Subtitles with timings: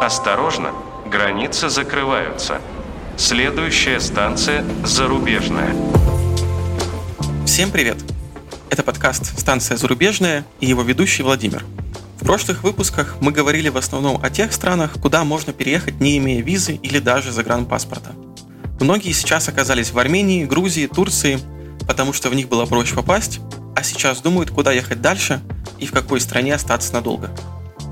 [0.00, 0.72] Осторожно,
[1.04, 2.62] границы закрываются.
[3.18, 5.76] Следующая станция «Зарубежная».
[7.44, 7.98] Всем привет!
[8.70, 11.66] Это подкаст «Станция зарубежная» и его ведущий Владимир.
[12.18, 16.42] В прошлых выпусках мы говорили в основном о тех странах, куда можно переехать, не имея
[16.42, 18.12] визы или даже загранпаспорта.
[18.80, 21.38] Многие сейчас оказались в Армении, Грузии, Турции,
[21.86, 23.40] потому что в них было проще попасть,
[23.76, 25.42] а сейчас думают, куда ехать дальше
[25.78, 27.30] и в какой стране остаться надолго.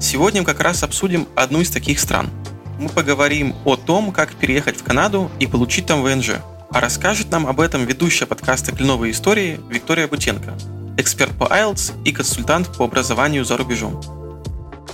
[0.00, 2.30] Сегодня мы как раз обсудим одну из таких стран.
[2.78, 6.36] Мы поговорим о том, как переехать в Канаду и получить там ВНЖ.
[6.70, 10.54] А расскажет нам об этом ведущая подкаста «Кленовые истории» Виктория Бутенко,
[10.98, 14.00] эксперт по IELTS и консультант по образованию за рубежом.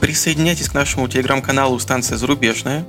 [0.00, 2.86] Присоединяйтесь к нашему телеграм-каналу «Станция зарубежная».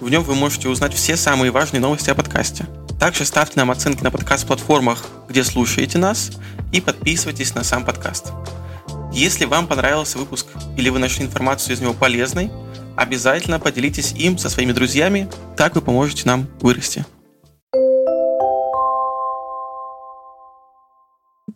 [0.00, 2.66] В нем вы можете узнать все самые важные новости о подкасте.
[3.00, 6.32] Также ставьте нам оценки на подкаст-платформах, где слушаете нас,
[6.72, 8.32] и подписывайтесь на сам подкаст.
[9.16, 12.50] Если вам понравился выпуск или вы нашли информацию из него полезной,
[12.98, 15.26] обязательно поделитесь им со своими друзьями,
[15.56, 17.06] так вы поможете нам вырасти.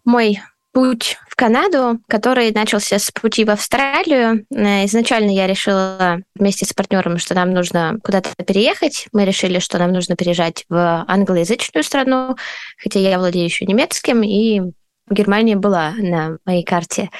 [0.07, 0.41] Мой
[0.73, 4.47] путь в Канаду, который начался с пути в Австралию.
[4.51, 9.07] Э, изначально я решила вместе с партнером, что нам нужно куда-то переехать.
[9.13, 12.37] Мы решили, что нам нужно переезжать в англоязычную страну,
[12.79, 14.63] хотя я владею еще немецким, и
[15.11, 17.11] Германия была на моей карте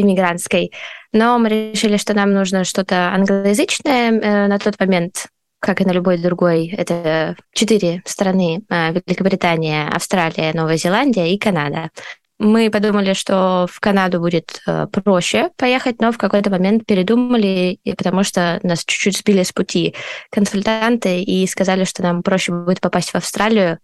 [0.00, 0.72] иммигрантской.
[1.12, 5.26] Но мы решили, что нам нужно что-то англоязычное э, на тот момент
[5.60, 11.90] как и на любой другой, это четыре страны э, Великобритания, Австралия, Новая Зеландия и Канада.
[12.38, 18.24] Мы подумали, что в Канаду будет э, проще поехать, но в какой-то момент передумали, потому
[18.24, 19.94] что нас чуть-чуть сбили с пути
[20.30, 23.78] консультанты и сказали, что нам проще будет попасть в Австралию.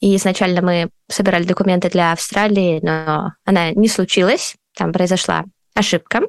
[0.00, 5.44] И изначально мы собирали документы для Австралии, но она не случилась там произошла
[5.74, 6.22] ошибка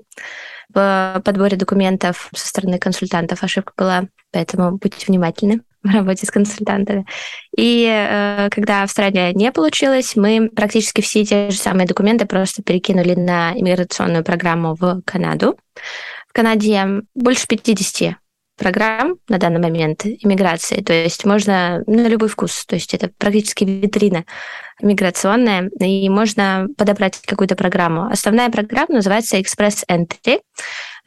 [0.73, 3.43] в подборе документов со стороны консультантов.
[3.43, 7.05] Ошибка была, поэтому будьте внимательны в работе с консультантами.
[7.55, 13.13] И э, когда Австралия не получилась, мы практически все те же самые документы просто перекинули
[13.13, 15.57] на иммиграционную программу в Канаду.
[16.27, 18.17] В Канаде больше 50
[18.57, 20.81] программ на данный момент иммиграции.
[20.81, 22.65] То есть можно на любой вкус.
[22.65, 24.25] То есть это практически витрина
[24.81, 28.07] миграционная, и можно подобрать какую-то программу.
[28.11, 30.41] Основная программа называется Express Entry.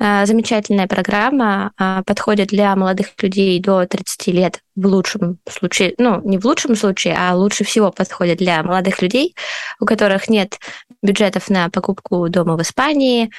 [0.00, 6.20] А, замечательная программа, а, подходит для молодых людей до 30 лет в лучшем случае, ну,
[6.22, 9.34] не в лучшем случае, а лучше всего подходит для молодых людей,
[9.81, 10.58] у которых нет
[11.03, 13.31] бюджетов на покупку дома в Испании,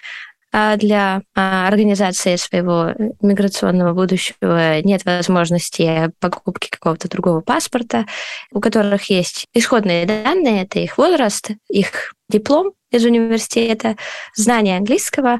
[0.51, 8.05] для а, организации своего миграционного будущего нет возможности покупки какого-то другого паспорта,
[8.51, 13.95] у которых есть исходные данные, это их возраст, их диплом из университета,
[14.35, 15.39] знание английского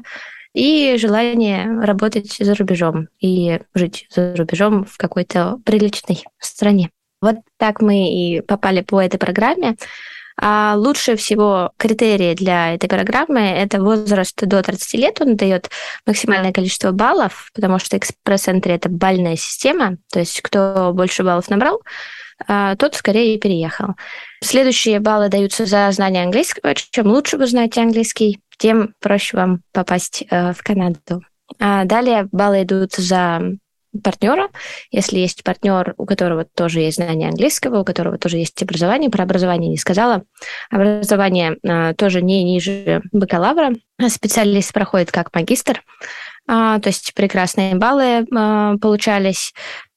[0.54, 6.90] и желание работать за рубежом и жить за рубежом в какой-то приличной стране.
[7.20, 9.76] Вот так мы и попали по этой программе.
[10.36, 15.20] А лучше всего критерии для этой программы– это возраст до 30 лет.
[15.20, 15.70] Он дает
[16.06, 19.96] максимальное количество баллов, потому что экспресс-энтри– это бальная система.
[20.12, 21.82] То есть кто больше баллов набрал,
[22.46, 23.94] а, тот скорее переехал.
[24.42, 26.74] Следующие баллы даются за знание английского.
[26.74, 31.22] Чем лучше вы знаете английский, тем проще вам попасть э, в Канаду.
[31.58, 33.42] А далее баллы идут за
[34.02, 34.48] партнера.
[34.90, 39.24] Если есть партнер, у которого тоже есть знание английского, у которого тоже есть образование, про
[39.24, 40.22] образование не сказала.
[40.70, 43.72] Образование а, тоже не ниже бакалавра.
[44.08, 45.82] Специалист проходит как магистр.
[46.46, 49.54] А, то есть прекрасные баллы а, получались.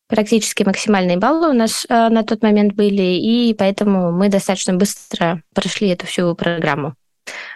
[0.08, 5.42] Практически максимальные баллы у нас а, на тот момент были, и поэтому мы достаточно быстро
[5.56, 6.96] прошли эту всю программу.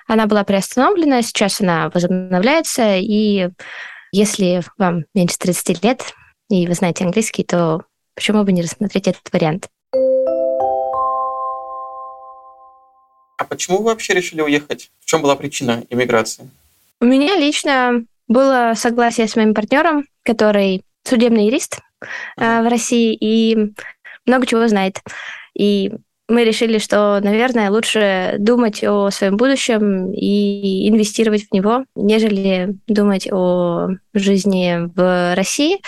[0.07, 3.49] Она была приостановлена, сейчас она возобновляется, и
[4.11, 6.13] если вам меньше 30 лет,
[6.49, 7.83] и вы знаете английский, то
[8.15, 9.67] почему бы не рассмотреть этот вариант?
[13.37, 14.91] А почему вы вообще решили уехать?
[14.99, 16.49] В чем была причина иммиграции?
[16.99, 21.79] У меня лично было согласие с моим партнером, который судебный юрист
[22.39, 22.63] uh-huh.
[22.63, 23.73] в России и
[24.25, 25.01] много чего знает.
[25.53, 25.91] И
[26.27, 33.27] мы решили, что, наверное, лучше думать о своем будущем и инвестировать в него, нежели думать
[33.31, 35.79] о жизни в России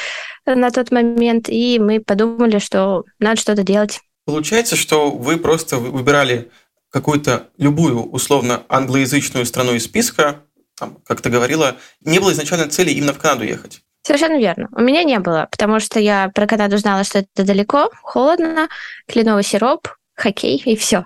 [0.46, 1.50] на тот момент.
[1.50, 4.00] И мы подумали, что надо что-то делать.
[4.26, 6.50] Получается, что вы просто выбирали
[6.90, 10.44] какую-то любую условно англоязычную страну из списка,
[10.78, 13.82] там, как ты говорила, не было изначально цели именно в Канаду ехать.
[14.02, 14.70] Совершенно верно.
[14.72, 18.70] У меня не было, потому что я про Канаду знала, что это далеко, холодно,
[19.08, 19.90] кленовый сироп,
[20.20, 21.06] хоккей и все.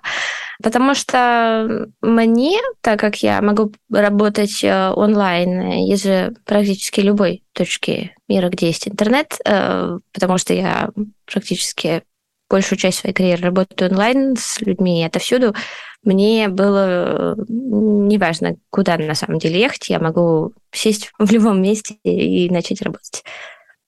[0.62, 6.06] Потому что мне, так как я могу работать э, онлайн из
[6.46, 10.90] практически любой точки мира, где есть интернет, э, потому что я
[11.26, 12.04] практически
[12.50, 15.56] большую часть своей карьеры работаю онлайн с людьми отовсюду,
[16.04, 22.50] мне было неважно, куда на самом деле ехать, я могу сесть в любом месте и
[22.50, 23.24] начать работать.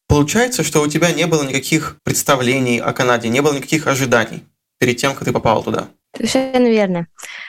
[0.07, 4.44] Получается, что у тебя не было никаких представлений о Канаде, не было никаких ожиданий
[4.80, 5.89] перед тем, как ты попал туда.
[6.16, 7.07] Совершенно верно.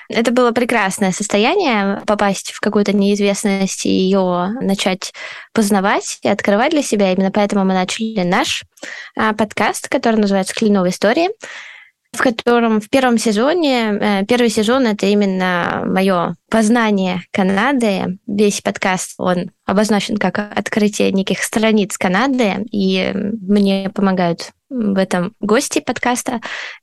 [0.08, 5.12] Это было прекрасное состояние, попасть в какую-то неизвестность и ее начать
[5.52, 7.12] познавать и открывать для себя.
[7.12, 8.64] Именно поэтому мы начали наш
[9.16, 11.30] а, подкаст, который называется «Кленовые истории»,
[12.16, 18.18] в котором в первом сезоне, э, первый сезон это именно мое познание Канады.
[18.26, 25.80] Весь подкаст, он обозначен как открытие неких страниц Канады, и мне помогают в этом гости
[25.80, 26.40] подкаста,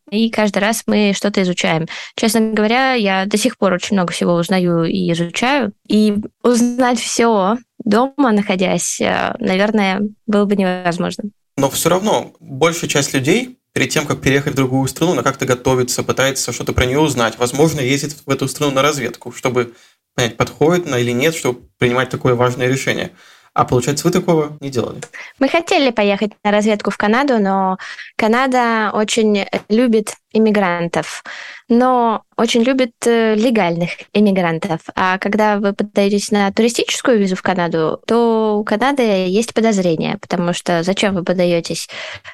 [0.09, 1.88] и каждый раз мы что-то изучаем.
[2.15, 7.57] Честно говоря, я до сих пор очень много всего узнаю и изучаю, и узнать все
[7.83, 11.25] дома, находясь, э, наверное, было бы невозможно.
[11.57, 15.46] Но все равно большая часть людей перед тем, как переехать в другую страну, на как-то
[15.46, 17.38] готовится, пытается что-то про нее узнать.
[17.38, 19.74] Возможно, ездит в эту страну на разведку, чтобы
[20.16, 23.12] понять, подходит она или нет, чтобы принимать такое важное решение.
[23.53, 25.00] А получается, вы такого не делали?
[25.39, 27.77] Мы хотели поехать на разведку в Канаду, но
[28.15, 31.23] Канада очень любит иммигрантов,
[31.69, 34.81] но очень любит э, легальных иммигрантов.
[34.95, 40.53] А когда вы подаетесь на туристическую визу в Канаду, то у Канады есть подозрения, потому
[40.53, 41.88] что зачем вы подаетесь,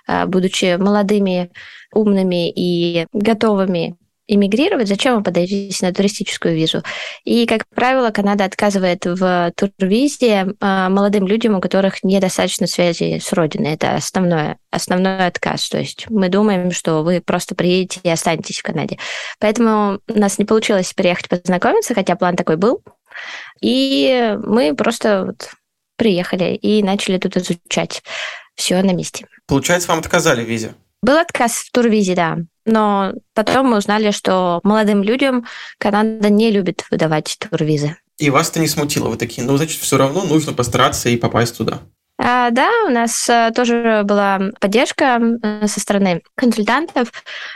[0.07, 1.51] а, будучи молодыми,
[1.93, 3.97] умными и готовыми
[4.29, 6.83] иммигрировать, зачем вы подаетесь на туристическую визу?
[7.25, 13.33] И, как правило, Канада отказывает в турвизе а, молодым людям, у которых недостаточно связи с
[13.33, 13.73] родиной.
[13.73, 15.67] Это основное, основной отказ.
[15.69, 18.97] То есть мы думаем, что вы просто приедете и останетесь в Канаде.
[19.39, 22.83] Поэтому у нас не получилось приехать познакомиться, хотя план такой был.
[23.61, 25.49] И мы просто вот
[25.97, 28.03] приехали и начали тут изучать
[28.55, 29.25] все на месте.
[29.47, 30.75] Получается, вам отказали в визе?
[31.01, 32.37] Был отказ в турвизе, да.
[32.71, 35.45] Но потом мы узнали, что молодым людям
[35.79, 37.97] Канада не любит выдавать турвизы.
[38.19, 39.09] И вас это не смутило?
[39.09, 41.79] Вы такие, ну, значит, все равно нужно постараться и попасть туда.
[42.21, 45.21] А, да, у нас а, тоже была поддержка
[45.65, 47.11] со стороны консультантов.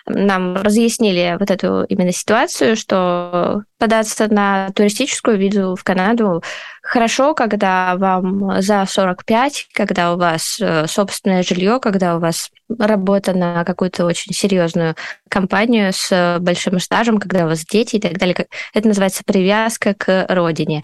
[0.07, 6.41] Нам разъяснили вот эту именно ситуацию, что податься на туристическую визу в Канаду
[6.81, 12.49] хорошо, когда вам за 45, когда у вас э, собственное жилье, когда у вас
[12.79, 14.95] работа на какую-то очень серьезную
[15.29, 18.47] компанию с большим стажем, когда у вас дети и так далее.
[18.73, 20.83] Это называется привязка к родине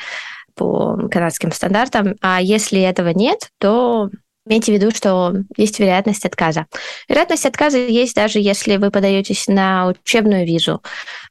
[0.60, 2.16] по канадским стандартам.
[2.22, 4.10] А если этого нет, то
[4.46, 6.66] имейте в виду, что есть вероятность отказа.
[7.08, 10.82] Вероятность отказа есть даже если вы подаетесь на учебную визу,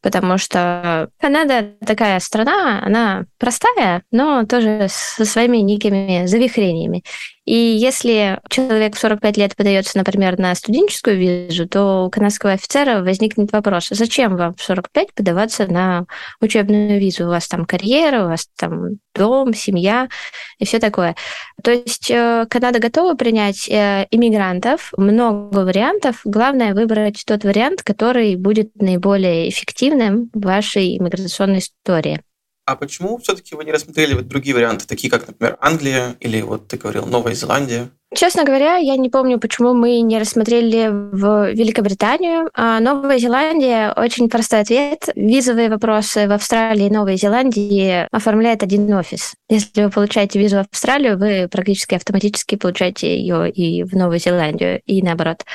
[0.00, 7.02] потому что Канада такая страна, она простая, но тоже со своими некими завихрениями.
[7.48, 13.00] И если человек в 45 лет подается, например, на студенческую визу, то у канадского офицера
[13.00, 16.04] возникнет вопрос, зачем вам в 45 подаваться на
[16.42, 17.24] учебную визу?
[17.24, 20.10] У вас там карьера, у вас там дом, семья
[20.58, 21.16] и все такое.
[21.64, 26.20] То есть э, Канада готова принять э, иммигрантов, много вариантов.
[26.24, 32.20] Главное выбрать тот вариант, который будет наиболее эффективным в вашей иммиграционной истории.
[32.68, 36.68] А почему все-таки вы не рассмотрели вот другие варианты, такие как, например, Англия или вот
[36.68, 37.88] ты говорил Новая Зеландия?
[38.14, 42.50] Честно говоря, я не помню, почему мы не рассмотрели в Великобританию.
[42.52, 45.08] А Новая Зеландия очень простой ответ.
[45.16, 49.32] Визовые вопросы в Австралии и Новой Зеландии оформляет один офис.
[49.48, 54.82] Если вы получаете визу в Австралию, вы практически автоматически получаете ее и в Новую Зеландию,
[54.84, 55.46] и наоборот.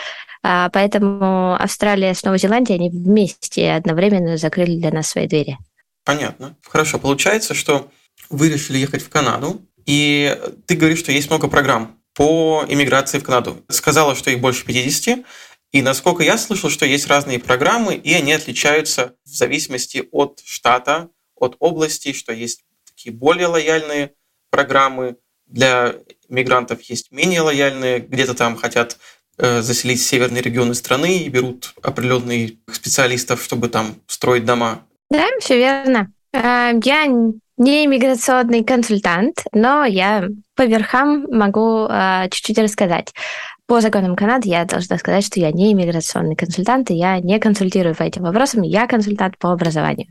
[0.41, 5.60] А Поэтому Австралия с Новой Зеландией, они вместе одновременно закрыли для нас свои двери.
[6.03, 6.57] Понятно.
[6.63, 7.00] Хорошо.
[7.00, 7.91] Получается, что
[8.29, 13.24] вы решили ехать в Канаду, и ты говоришь, что есть много программ по иммиграции в
[13.24, 13.63] Канаду.
[13.69, 15.19] Сказала, что их больше 50,
[15.72, 21.10] и насколько я слышал, что есть разные программы, и они отличаются в зависимости от штата,
[21.36, 24.13] от области, что есть такие более лояльные
[24.51, 25.17] программы
[25.48, 25.95] для
[26.29, 29.00] мигрантов, есть менее лояльные, где-то там хотят
[29.38, 34.86] э, заселить северные регионы страны и берут определенных специалистов, чтобы там строить дома.
[35.13, 36.12] Да, все верно.
[36.34, 43.13] А, я не иммиграционный консультант, но я по верхам могу а, чуть-чуть рассказать.
[43.67, 47.93] По законам Канады я должна сказать, что я не иммиграционный консультант, и я не консультирую
[47.93, 50.08] по этим вопросам, я консультант по образованию.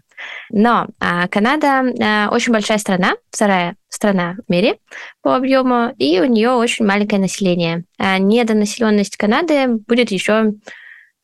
[0.50, 4.78] Но а, Канада очень большая страна, вторая страна в мире
[5.20, 7.82] по объему, и у нее очень маленькое население.
[7.98, 10.52] Недонаселенность Канады будет еще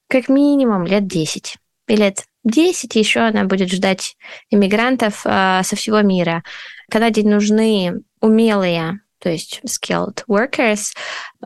[0.09, 4.17] как минимум лет 10 и лет 10 еще она будет ждать
[4.51, 6.43] иммигрантов со всего мира.
[6.91, 10.95] Канаде нужны умелые то есть skilled workers,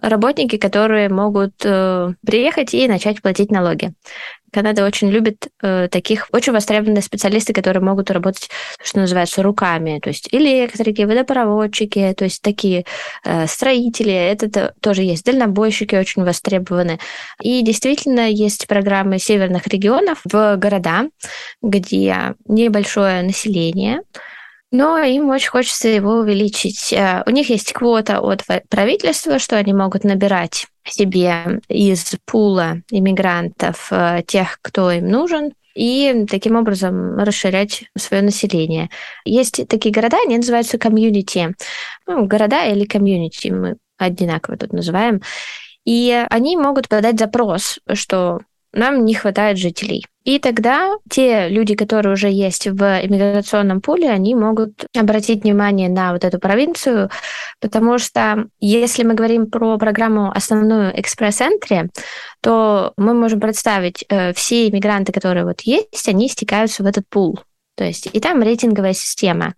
[0.01, 3.95] работники, которые могут э, приехать и начать платить налоги.
[4.53, 8.51] Канада очень любит э, таких очень востребованные специалисты, которые могут работать,
[8.83, 12.85] что называется, руками, то есть электрики, водопроводчики, то есть такие
[13.25, 16.99] э, строители, это тоже есть, дальнобойщики очень востребованы.
[17.41, 21.09] И действительно есть программы северных регионов в города,
[21.63, 24.03] где небольшое население,
[24.71, 26.93] но им очень хочется его увеличить.
[26.93, 33.89] Э, у них есть квота от правительства, что они могут набирать себе из пула иммигрантов
[33.91, 38.91] э, тех, кто им нужен, и таким образом расширять свое население.
[39.25, 41.55] Есть такие города, они называются комьюнити.
[42.07, 45.23] Ну, города или комьюнити мы одинаково тут называем.
[45.85, 48.41] И они могут подать запрос, что
[48.73, 50.05] нам не хватает жителей.
[50.25, 56.13] И тогда те люди, которые уже есть в иммиграционном пуле, они могут обратить внимание на
[56.13, 57.11] вот эту провинцию,
[57.61, 61.91] потому что если мы говорим про программу основную экспресс-энтри,
[62.41, 67.41] то мы можем представить, э, все иммигранты, которые вот есть, они стекаются в этот пул.
[67.75, 69.55] То есть и там рейтинговая система.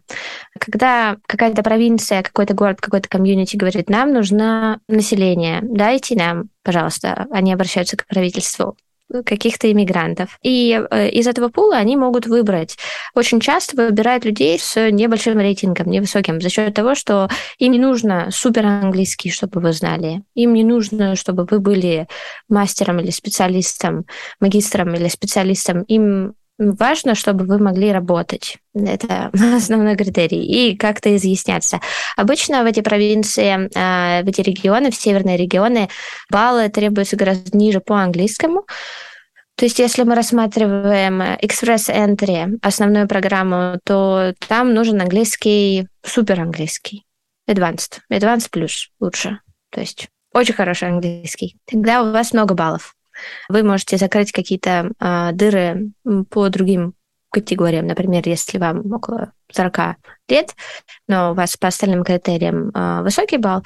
[0.58, 7.52] Когда какая-то провинция, какой-то город, какой-то комьюнити говорит, нам нужно население, дайте нам, пожалуйста, они
[7.52, 8.76] обращаются к правительству
[9.24, 10.38] каких-то иммигрантов.
[10.42, 12.76] И э, из этого пула они могут выбрать.
[13.14, 18.28] Очень часто выбирают людей с небольшим рейтингом, невысоким, за счет того, что им не нужно
[18.30, 20.22] супер английский, чтобы вы знали.
[20.34, 22.08] Им не нужно, чтобы вы были
[22.48, 24.06] мастером или специалистом,
[24.40, 25.82] магистром или специалистом.
[25.82, 28.58] Им Важно, чтобы вы могли работать.
[28.74, 30.44] Это основной критерий.
[30.44, 31.80] И как-то изъясняться.
[32.16, 35.88] Обычно в эти провинции, а, в эти регионы, в северные регионы,
[36.30, 38.66] баллы требуются гораздо ниже по английскому.
[39.56, 47.04] То есть, если мы рассматриваем Express Entry, основную программу, то там нужен английский, супер английский,
[47.48, 49.38] Advanced, Advanced плюс лучше.
[49.70, 51.56] То есть, очень хороший английский.
[51.70, 52.94] Тогда у вас много баллов.
[53.48, 55.90] Вы можете закрыть какие-то а, дыры
[56.30, 56.94] по другим
[57.30, 57.86] категориям.
[57.86, 59.96] Например, если вам около 40
[60.28, 60.54] лет,
[61.08, 63.64] но у вас по остальным критериям а, высокий балл,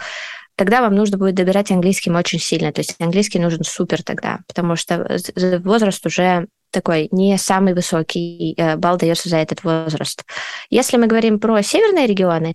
[0.56, 2.72] тогда вам нужно будет добирать английским очень сильно.
[2.72, 5.18] То есть английский нужен супер тогда, потому что
[5.62, 10.24] возраст уже такой не самый высокий э, балл дается за этот возраст.
[10.70, 12.54] Если мы говорим про северные регионы,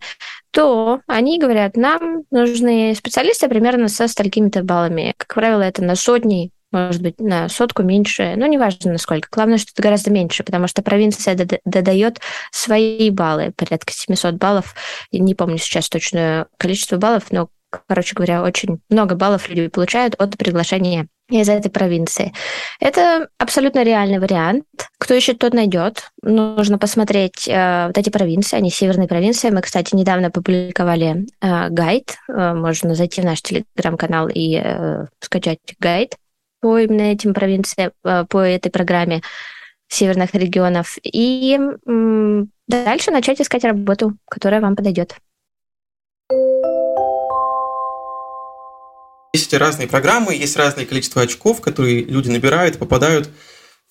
[0.52, 5.14] то они говорят, нам нужны специалисты примерно со столькими-то баллами.
[5.18, 9.30] Как правило, это на сотни может быть, на сотку меньше, ну, неважно насколько.
[9.32, 12.20] Главное, что это гораздо меньше, потому что провинция додает
[12.52, 14.76] свои баллы, порядка 700 баллов.
[15.12, 17.50] Я не помню сейчас точное количество баллов, но,
[17.88, 22.34] короче говоря, очень много баллов люди получают от приглашения из этой провинции.
[22.80, 24.66] Это абсолютно реальный вариант.
[24.98, 26.12] Кто ищет, тот найдет.
[26.22, 29.50] Нужно посмотреть э, вот эти провинции, они северные провинции.
[29.50, 32.18] Мы, кстати, недавно публиковали э, гайд.
[32.28, 36.18] Э, можно зайти в наш телеграм-канал и э, скачать гайд
[36.64, 39.22] по именно этим провинциям, э, по этой программе
[39.90, 41.60] северных регионов, и
[42.68, 45.18] дальше начать искать работу, которая вам подойдет.
[49.34, 53.30] Есть разные программы, есть разное количество очков, которые люди набирают, попадают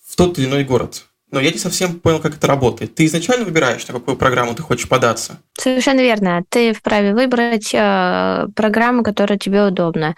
[0.03, 1.05] в тот или иной город.
[1.29, 2.95] Но я не совсем понял, как это работает.
[2.95, 5.37] Ты изначально выбираешь, на какую программу ты хочешь податься?
[5.59, 6.43] Совершенно верно.
[6.49, 10.15] Ты вправе выбрать э, программу, которая тебе удобна.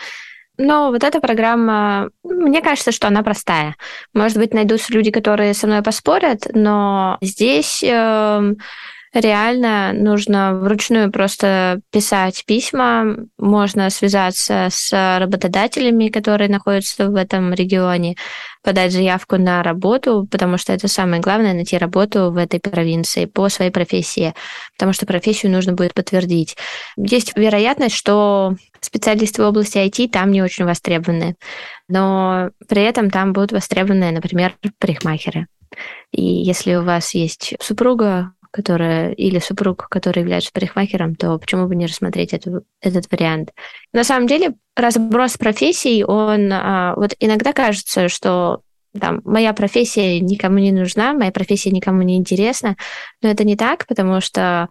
[0.58, 3.76] Но вот эта программа, мне кажется, что она простая.
[4.14, 8.54] Может быть, найдутся люди, которые со мной поспорят, но здесь э,
[9.20, 18.16] реально нужно вручную просто писать письма, можно связаться с работодателями, которые находятся в этом регионе,
[18.64, 23.50] подать заявку на работу, потому что это самое главное, найти работу в этой провинции по
[23.50, 24.34] своей профессии,
[24.78, 26.58] потому что профессию нужно будет подтвердить.
[26.98, 31.36] Есть вероятность, что специалисты в области IT там не очень востребованы,
[31.88, 35.48] но при этом там будут востребованы, например, парикмахеры.
[36.12, 41.76] И если у вас есть супруга, которая или супруг, который является парикмахером, то почему бы
[41.76, 43.52] не рассмотреть эту, этот вариант?
[43.92, 48.62] На самом деле разброс профессий, он а, вот иногда кажется, что
[48.98, 52.78] там, моя профессия никому не нужна, моя профессия никому не интересна,
[53.22, 54.70] но это не так, потому что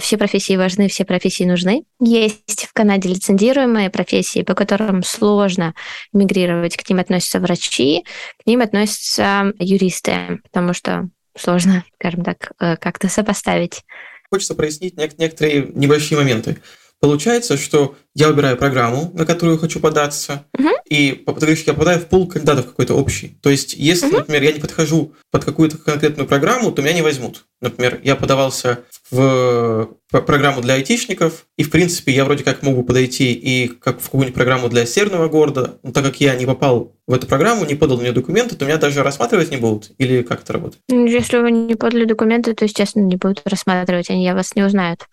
[0.00, 1.84] все профессии важны, все профессии нужны.
[2.00, 5.74] Есть в Канаде лицензируемые профессии, по которым сложно
[6.14, 6.78] мигрировать.
[6.78, 8.06] К ним относятся врачи,
[8.42, 13.84] к ним относятся юристы, потому что сложно, скажем так, э, как-то сопоставить.
[14.30, 16.58] Хочется прояснить некоторые небольшие моменты.
[17.00, 20.70] Получается, что я выбираю программу, на которую хочу податься, Мгм.
[20.88, 23.38] и по- ты говоришь, я попадаю в пул кандидатов какой-то общий.
[23.42, 24.16] То есть, если, Мгм.
[24.18, 27.44] например, я не подхожу под какую-то конкретную программу, то меня не возьмут.
[27.60, 32.82] Например, я подавался в п- программу для айтишников, и, в принципе, я вроде как могу
[32.82, 36.92] подойти и как в какую-нибудь программу для северного города, но так как я не попал
[37.06, 39.92] в эту программу, не подал мне документы, то меня даже рассматривать не будут?
[39.98, 40.82] Или как это работает?
[40.88, 45.06] Ну, Если вы не подали документы, то, естественно, не будут рассматривать, они вас не узнают.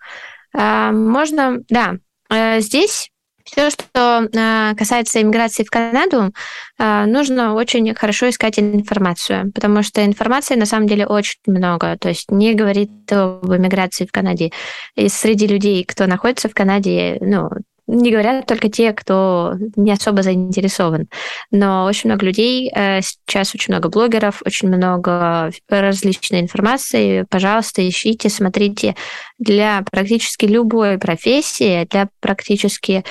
[0.53, 1.95] А, Можно, да,
[2.29, 3.09] э, здесь
[3.43, 6.33] все, что э, касается иммиграции в Канаду,
[6.79, 11.97] нужно очень хорошо искать информацию, потому что информации на самом деле очень много.
[11.97, 14.51] То есть не говорит об иммиграции в Канаде.
[14.95, 17.49] И среди людей, кто находится в Канаде, ну,
[17.87, 21.07] не говорят только те, кто не особо заинтересован.
[21.51, 27.25] Но очень много людей, э, сейчас очень много блогеров, очень много различной информации.
[27.29, 28.95] Пожалуйста, ищите, смотрите.
[29.37, 33.03] Для практически любой профессии, для практически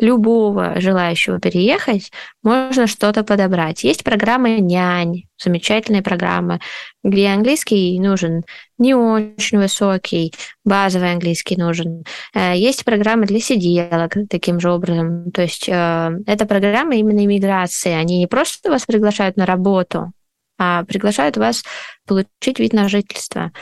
[0.00, 2.10] любого желающего переехать,
[2.42, 3.84] можно что-то подобрать.
[3.84, 6.60] Есть программы нянь, замечательные программы,
[7.02, 8.42] где английский нужен
[8.78, 10.32] не очень высокий,
[10.64, 12.04] базовый английский нужен.
[12.34, 15.30] Э, Есть программы для сиделок таким же образом.
[15.30, 17.92] То есть э, это программы именно иммиграции.
[17.92, 20.12] Они не просто вас приглашают на работу,
[20.58, 21.64] а приглашают вас
[22.06, 23.52] получить вид на жительство.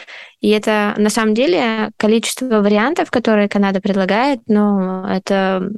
[0.40, 5.70] И это на самом деле количество вариантов, которые Канада предлагает, ну, это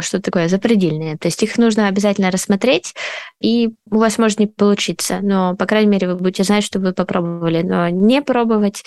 [0.00, 1.16] что такое запредельное.
[1.18, 2.94] То есть их нужно обязательно рассмотреть,
[3.40, 6.92] и у вас может не получиться, но, по крайней мере, вы будете знать, что вы
[6.92, 7.62] попробовали.
[7.62, 8.84] Но не пробовать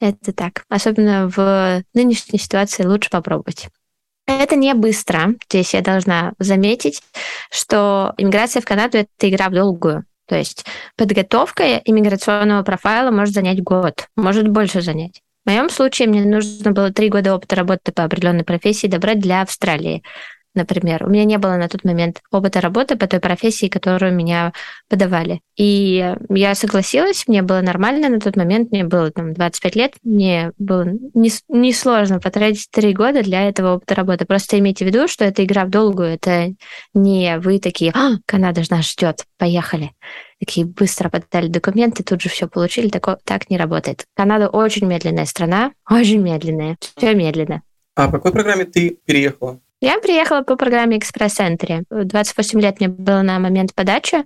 [0.00, 0.64] это так.
[0.68, 3.68] Особенно в нынешней ситуации лучше попробовать.
[4.26, 5.34] Это не быстро.
[5.48, 7.02] Здесь я должна заметить,
[7.50, 10.04] что иммиграция в Канаду– это игра в долгую.
[10.28, 10.66] То есть
[10.96, 15.22] подготовка иммиграционного профайла может занять год, может больше занять.
[15.44, 19.40] В моем случае мне нужно было три года опыта работы по определенной профессии добрать для
[19.40, 20.02] Австралии,
[20.58, 21.04] например.
[21.04, 24.52] У меня не было на тот момент опыта работы по той профессии, которую меня
[24.88, 25.40] подавали.
[25.56, 30.52] И я согласилась, мне было нормально на тот момент, мне было там 25 лет, мне
[30.58, 30.84] было
[31.14, 34.24] несложно не, не сложно потратить три года для этого опыта работы.
[34.24, 36.52] Просто имейте в виду, что это игра в долгую, это
[36.94, 39.92] не вы такие, а, Канада же нас ждет, поехали.
[40.38, 44.04] Такие быстро подали документы, тут же все получили, так, так не работает.
[44.14, 47.62] Канада очень медленная страна, очень медленная, все медленно.
[47.94, 49.60] А по какой программе ты переехала?
[49.80, 51.84] Я приехала по программе экспресс-энтри.
[51.90, 54.24] 28 лет мне было на момент подачи,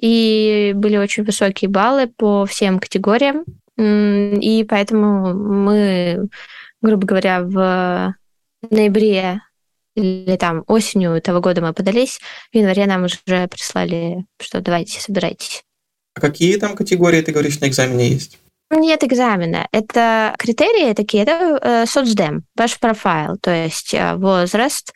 [0.00, 3.44] и были очень высокие баллы по всем категориям.
[3.78, 6.28] И поэтому мы,
[6.80, 8.14] грубо говоря, в
[8.70, 9.42] ноябре
[9.94, 12.20] или там осенью того года мы подались,
[12.52, 15.62] в январе нам уже прислали, что давайте, собирайтесь.
[16.14, 18.38] А какие там категории, ты говоришь, на экзамене есть?
[18.70, 19.68] Нет экзамена.
[19.70, 24.92] Это критерии такие, это э, соцдем, ваш профайл, то есть э, возраст,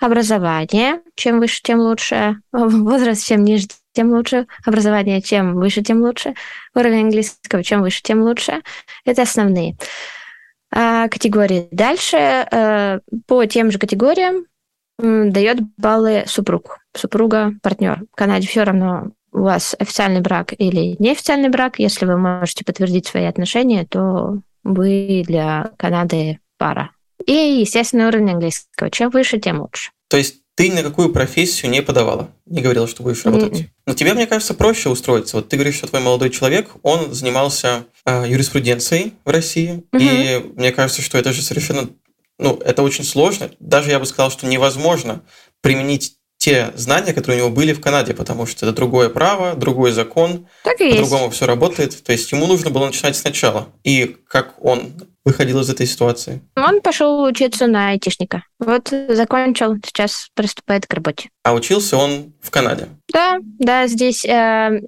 [0.00, 6.34] образование, чем выше, тем лучше, возраст, чем ниже, тем лучше, образование, чем выше, тем лучше,
[6.74, 8.62] уровень английского, чем выше, тем лучше.
[9.04, 9.76] Это основные
[10.72, 11.68] а, категории.
[11.72, 14.46] Дальше э, по тем же категориям
[14.98, 18.04] дает баллы супруг, супруга, партнер.
[18.12, 23.06] В Канаде все равно у вас официальный брак или неофициальный брак, если вы можете подтвердить
[23.06, 26.90] свои отношения, то вы для Канады пара.
[27.26, 28.90] И, естественно, уровень английского.
[28.90, 29.90] Чем выше, тем лучше.
[30.08, 33.60] То есть ты ни на какую профессию не подавала, не говорила, что будешь работать.
[33.60, 33.68] Mm-mm.
[33.86, 35.36] Но тебе, мне кажется, проще устроиться.
[35.36, 39.98] Вот ты говоришь, что твой молодой человек, он занимался э, юриспруденцией в России, mm-hmm.
[40.00, 41.88] и мне кажется, что это же совершенно,
[42.38, 43.50] ну, это очень сложно.
[43.58, 45.22] Даже я бы сказал, что невозможно
[45.62, 49.92] применить те знания, которые у него были в Канаде, потому что это другое право, другой
[49.92, 52.02] закон, по-другому все работает.
[52.02, 53.68] То есть ему нужно было начинать сначала.
[53.84, 54.90] И как он
[55.22, 56.40] выходил из этой ситуации?
[56.56, 58.44] Он пошел учиться на айтишника.
[58.58, 61.28] Вот закончил, сейчас приступает к работе.
[61.44, 62.88] А учился он в Канаде?
[63.12, 64.80] Да, да, здесь э,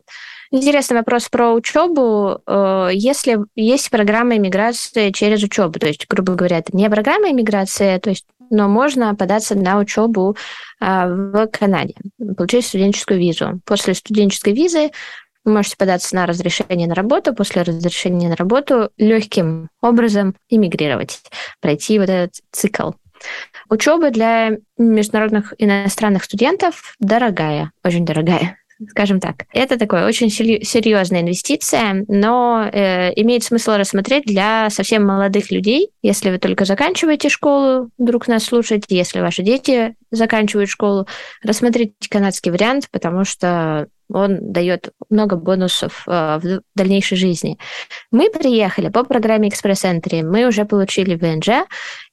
[0.50, 2.40] интересный вопрос про учебу.
[2.46, 7.98] Э, если есть программа иммиграции через учебу, то есть, грубо говоря, это не программа иммиграции,
[7.98, 10.36] то есть но можно податься на учебу
[10.78, 11.94] а, в Канаде,
[12.36, 13.60] получить студенческую визу.
[13.64, 14.90] После студенческой визы
[15.44, 21.20] вы можете податься на разрешение на работу, после разрешения на работу легким образом иммигрировать,
[21.60, 22.92] пройти вот этот цикл.
[23.68, 28.58] Учеба для международных иностранных студентов дорогая, очень дорогая
[28.90, 29.46] скажем так.
[29.52, 36.30] Это такое очень серьезная инвестиция, но э, имеет смысл рассмотреть для совсем молодых людей, если
[36.30, 41.06] вы только заканчиваете школу, вдруг нас слушаете, если ваши дети заканчивают школу,
[41.42, 47.58] рассмотрите канадский вариант, потому что он дает много бонусов э, в дальнейшей жизни.
[48.10, 51.66] Мы приехали по программе экспресс-энтри, мы уже получили ВНЖ,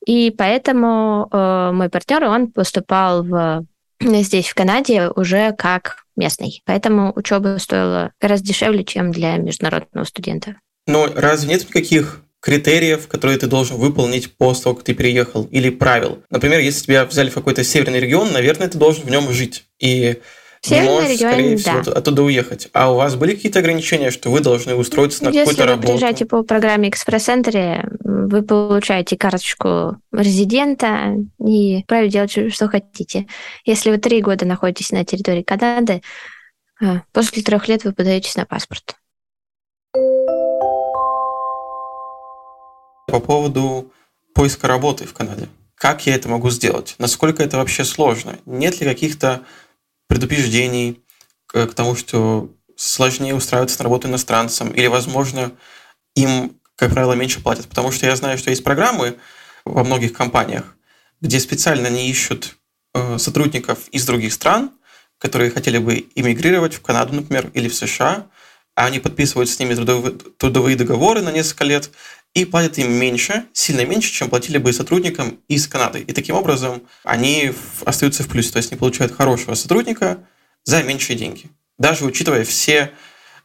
[0.05, 3.65] и поэтому э, мой партнер, он поступал в,
[4.23, 6.61] здесь, в Канаде, уже как местный.
[6.65, 10.55] Поэтому учеба стоила гораздо дешевле, чем для международного студента.
[10.87, 15.69] Но разве нет никаких критериев, которые ты должен выполнить после того, как ты переехал, или
[15.69, 16.23] правил.
[16.29, 19.65] Например, если тебя взяли в какой-то северный регион, наверное, ты должен в нем жить.
[19.79, 20.19] И
[20.61, 21.91] Северный не можешь, регион, скорее всего, да.
[21.93, 22.69] оттуда уехать.
[22.73, 25.81] А у вас были какие-то ограничения, что вы должны устроиться на какую-то работу?
[25.81, 33.27] Если вы приезжаете по программе экспресс-центре, вы получаете карточку резидента и правильно делать, что хотите.
[33.63, 36.01] Если вы три года находитесь на территории Канады,
[36.81, 38.95] а, после трех лет вы подаетесь на паспорт.
[43.07, 43.91] По поводу
[44.35, 45.47] поиска работы в Канаде.
[45.75, 46.95] Как я это могу сделать?
[46.99, 48.37] Насколько это вообще сложно?
[48.45, 49.45] Нет ли каких-то
[50.09, 51.01] предупреждений
[51.45, 54.71] к, тому, что сложнее устраиваться на работу иностранцам?
[54.71, 55.53] Или, возможно,
[56.15, 57.67] им, как правило, меньше платят?
[57.69, 59.17] Потому что я знаю, что есть программы
[59.63, 60.75] во многих компаниях,
[61.21, 62.57] где специально не ищут
[62.93, 64.71] э, сотрудников из других стран,
[65.19, 68.27] которые хотели бы иммигрировать в Канаду, например, или в США,
[68.75, 69.75] а они подписывают с ними
[70.37, 71.91] трудовые договоры на несколько лет,
[72.33, 76.01] и платят им меньше, сильно меньше, чем платили бы сотрудникам из Канады.
[76.01, 77.51] И таким образом они
[77.85, 80.23] остаются в плюсе, то есть они получают хорошего сотрудника
[80.63, 81.49] за меньшие деньги.
[81.77, 82.91] Даже учитывая все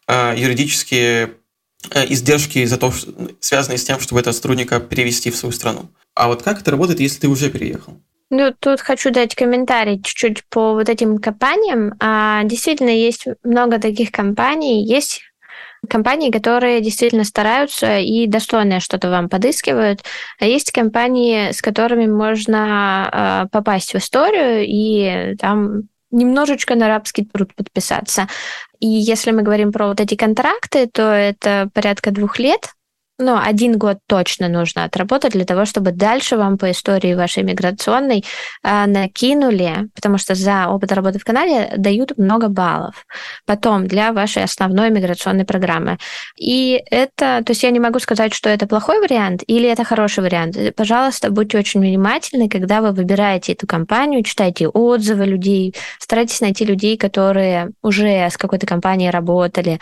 [0.07, 1.35] э, юридические
[1.91, 2.93] э, издержки, за то,
[3.41, 5.89] связанные с тем, чтобы этого сотрудника перевести в свою страну.
[6.15, 8.01] А вот как это работает, если ты уже переехал?
[8.31, 11.95] Ну, тут хочу дать комментарий чуть-чуть по вот этим компаниям.
[12.01, 14.85] А, действительно, есть много таких компаний.
[14.85, 15.23] Есть
[15.89, 20.03] компании, которые действительно стараются и достойное что-то вам подыскивают.
[20.41, 27.25] А есть компании, с которыми можно э, попасть в историю и там немножечко на арабский
[27.25, 28.29] труд подписаться.
[28.81, 32.71] И если мы говорим про вот эти контракты, то это порядка двух лет,
[33.19, 38.25] ну, один год точно нужно отработать для того, чтобы дальше вам по истории вашей миграционной
[38.65, 43.07] э, накинули, потому что за опыт работы в Канаде дают много баллов.
[43.47, 45.99] Потом для вашей основной миграционной программы.
[46.37, 50.25] И это, то есть я не могу сказать, что это плохой вариант или это хороший
[50.25, 50.57] вариант.
[50.75, 56.97] Пожалуйста, будьте очень внимательны, когда вы выбираете эту компанию, читайте отзывы людей, старайтесь найти людей,
[56.97, 59.79] которые уже с какой-то компанией работали,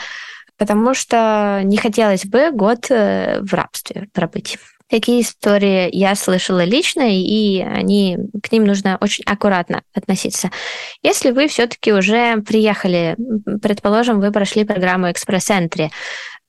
[0.59, 4.59] потому что не хотелось бы год э, в рабстве пробыть.
[4.89, 10.51] Такие истории я слышала лично, и они, к ним нужно очень аккуратно относиться.
[11.03, 13.17] Если вы все-таки уже приехали,
[13.63, 15.91] предположим, вы прошли программу экспресс-энтри,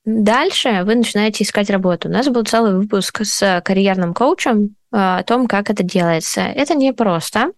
[0.04, 2.08] Дальше вы начинаете искать работу.
[2.08, 6.42] У нас был целый выпуск с карьерным коучем о том, как это делается.
[6.42, 7.50] Это непросто.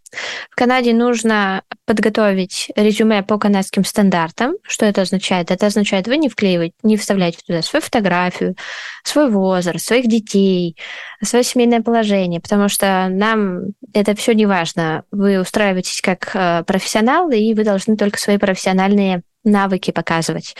[0.51, 4.55] В Канаде нужно подготовить резюме по канадским стандартам.
[4.63, 5.51] Что это означает?
[5.51, 8.57] Это означает, вы не вклеиваете, не вставляете туда свою фотографию,
[9.05, 10.79] свой возраст, своих детей,
[11.23, 15.05] свое семейное положение, потому что нам это все не важно.
[15.11, 20.57] Вы устраиваетесь как э, профессионал, и вы должны только свои профессиональные навыки показывать.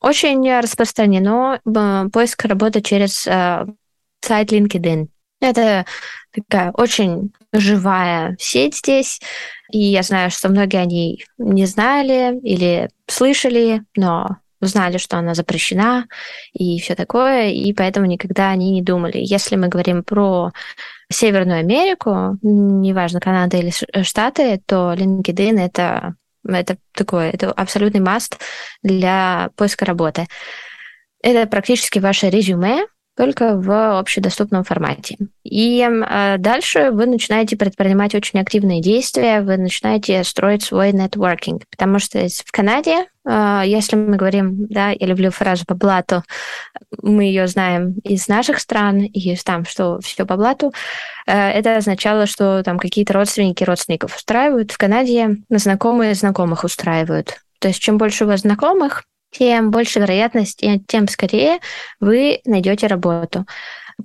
[0.00, 3.66] Очень распространено э, поиск работы через э,
[4.20, 5.08] сайт LinkedIn.
[5.42, 5.84] Это
[6.32, 9.20] такая очень живая сеть здесь,
[9.72, 16.06] и я знаю, что многие они не знали или слышали, но узнали, что она запрещена
[16.52, 19.18] и все такое, и поэтому никогда они не думали.
[19.18, 20.52] Если мы говорим про
[21.10, 23.72] Северную Америку, неважно, Канада или
[24.04, 26.14] Штаты, то LinkedIn— это
[26.46, 28.38] это такое, это абсолютный маст
[28.82, 30.26] для поиска работы.
[31.22, 32.84] Это практически ваше резюме,
[33.16, 35.16] только в общедоступном формате.
[35.44, 41.98] И э, дальше вы начинаете предпринимать очень активные действия, вы начинаете строить свой нетворкинг, потому
[41.98, 46.22] что в Канаде, э, если мы говорим, да, я люблю фразу по блату,
[47.02, 50.72] мы ее знаем из наших стран, и там, что все по блату,
[51.26, 54.72] э, это означало, что там какие-то родственники родственников устраивают.
[54.72, 57.40] В Канаде знакомые знакомых устраивают.
[57.58, 61.58] То есть чем больше у вас знакомых, тем больше вероятность, и тем скорее
[61.98, 63.46] вы найдете работу.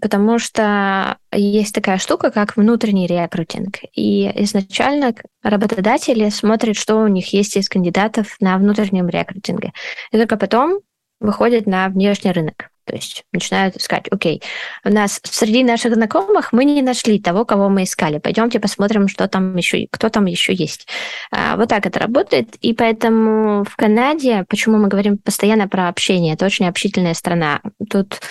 [0.01, 3.77] Потому что есть такая штука, как внутренний рекрутинг.
[3.93, 5.13] И изначально
[5.43, 9.73] работодатели смотрят, что у них есть из кандидатов на внутреннем рекрутинге.
[10.11, 10.79] И только потом
[11.19, 12.69] выходят на внешний рынок.
[12.87, 14.41] То есть начинают искать, окей,
[14.85, 18.17] у нас среди наших знакомых мы не нашли того, кого мы искали.
[18.17, 20.87] Пойдемте посмотрим, что там еще, кто там еще есть.
[21.31, 22.55] А, вот так это работает.
[22.61, 27.59] И поэтому в Канаде, почему мы говорим постоянно про общение, это очень общительная страна.
[27.89, 28.21] Тут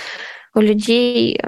[0.55, 1.38] у людей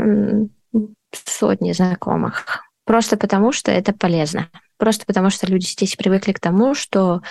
[1.13, 2.63] сотни знакомых.
[2.85, 4.49] Просто потому, что это полезно.
[4.77, 7.23] Просто потому, что люди здесь привыкли к тому, что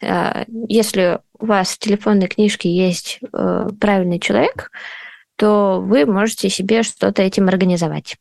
[0.00, 4.70] Э, если у вас в телефонной книжке есть э, правильный человек,
[5.40, 8.18] то вы можете себе что-то этим организовать.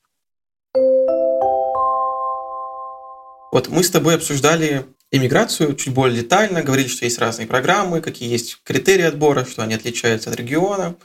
[3.52, 8.32] Вот мы с тобой обсуждали иммиграцию чуть более детально, говорили, что есть разные программы, какие
[8.32, 10.96] есть критерии отбора, что они отличаются от региона,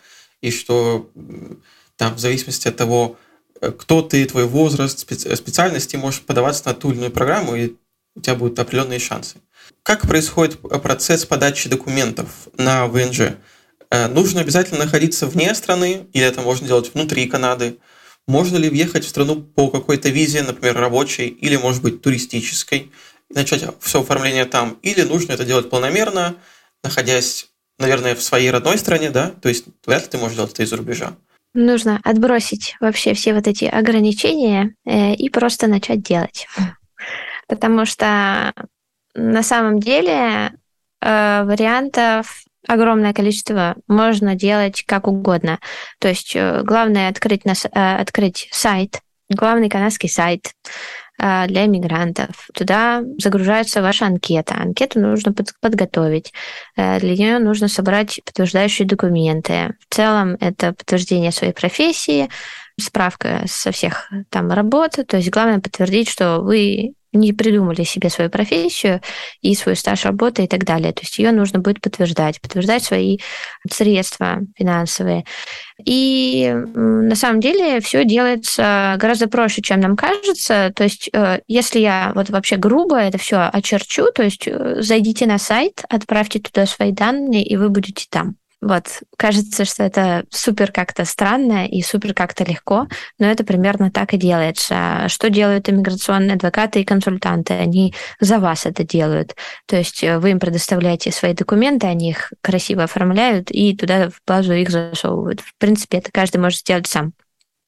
[0.41, 1.11] и что
[1.97, 3.17] там в зависимости от того,
[3.61, 7.73] э, кто ты, твой возраст, специальность, ты можешь подаваться на ту или иную программу, и
[8.15, 9.39] у тебя будут определенные шансы.
[9.83, 13.33] Как происходит процесс подачи документов на ВНЖ?
[13.95, 17.79] Э, нужно обязательно находиться вне страны, или это можно делать внутри Канады?
[18.27, 22.91] Можно ли въехать в страну по какой-то визе, например, рабочей или, может быть, туристической,
[23.31, 24.79] и начать все оформление там?
[24.83, 26.35] Или нужно это делать планомерно,
[26.83, 29.31] находясь, наверное, в своей родной стране, да?
[29.31, 31.15] То есть вряд ли ты можешь делать это из-за рубежа.
[31.55, 36.49] Нужно отбросить вообще все вот эти ограничения э, и просто начать делать.
[37.47, 38.53] Потому что
[39.15, 40.51] на самом деле
[41.01, 45.59] э, вариантов огромное количество, можно делать как угодно.
[45.99, 50.53] То есть э, главное открыть, нас, э, открыть сайт, главный канадский сайт
[51.21, 52.49] э, для мигрантов.
[52.55, 54.55] Туда загружается ваша анкета.
[54.55, 56.33] Анкету нужно подготовить.
[56.77, 59.75] Для нее нужно собрать подтверждающие документы.
[59.89, 62.29] В целом это подтверждение своей профессии,
[62.81, 64.99] справка со всех там работ.
[65.07, 69.01] То есть главное подтвердить, что вы не придумали себе свою профессию
[69.41, 70.93] и свой стаж работы и так далее.
[70.93, 73.19] То есть ее нужно будет подтверждать, подтверждать свои
[73.71, 75.25] средства финансовые.
[75.85, 80.73] И на самом деле все делается гораздо проще, чем нам кажется.
[80.75, 85.27] То есть э, если я вот вообще грубо это все очерчу, то есть э, зайдите
[85.27, 88.37] на сайт, отправьте туда свои данные, и вы будете там.
[88.65, 94.15] Вот, кажется, что это супер как-то странно и супер как-то легко, но это примерно так
[94.15, 95.05] и делается.
[95.09, 97.53] Что делают иммиграционные адвокаты и консультанты?
[97.53, 99.37] Они за вас это делают.
[99.67, 104.23] То есть э, вы им предоставляете свои документы, они их красиво оформляют и туда в
[104.27, 105.43] базу их засовывают.
[105.43, 107.13] В принципе, это каждый может сделать сам.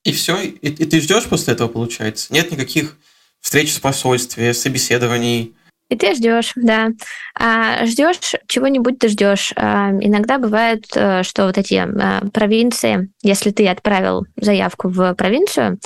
[0.02, 0.40] И все?
[0.40, 2.32] И, и ты ждешь после этого, получается?
[2.32, 2.96] Нет никаких
[3.42, 5.54] встреч с посольстве, собеседований,
[5.88, 6.90] и ты ждешь, да.
[7.38, 8.18] А ждешь
[8.48, 9.52] чего-нибудь, ты ждешь.
[9.56, 15.78] А, иногда бывает, э, что вот эти а, провинции, если ты отправил заявку в провинцию,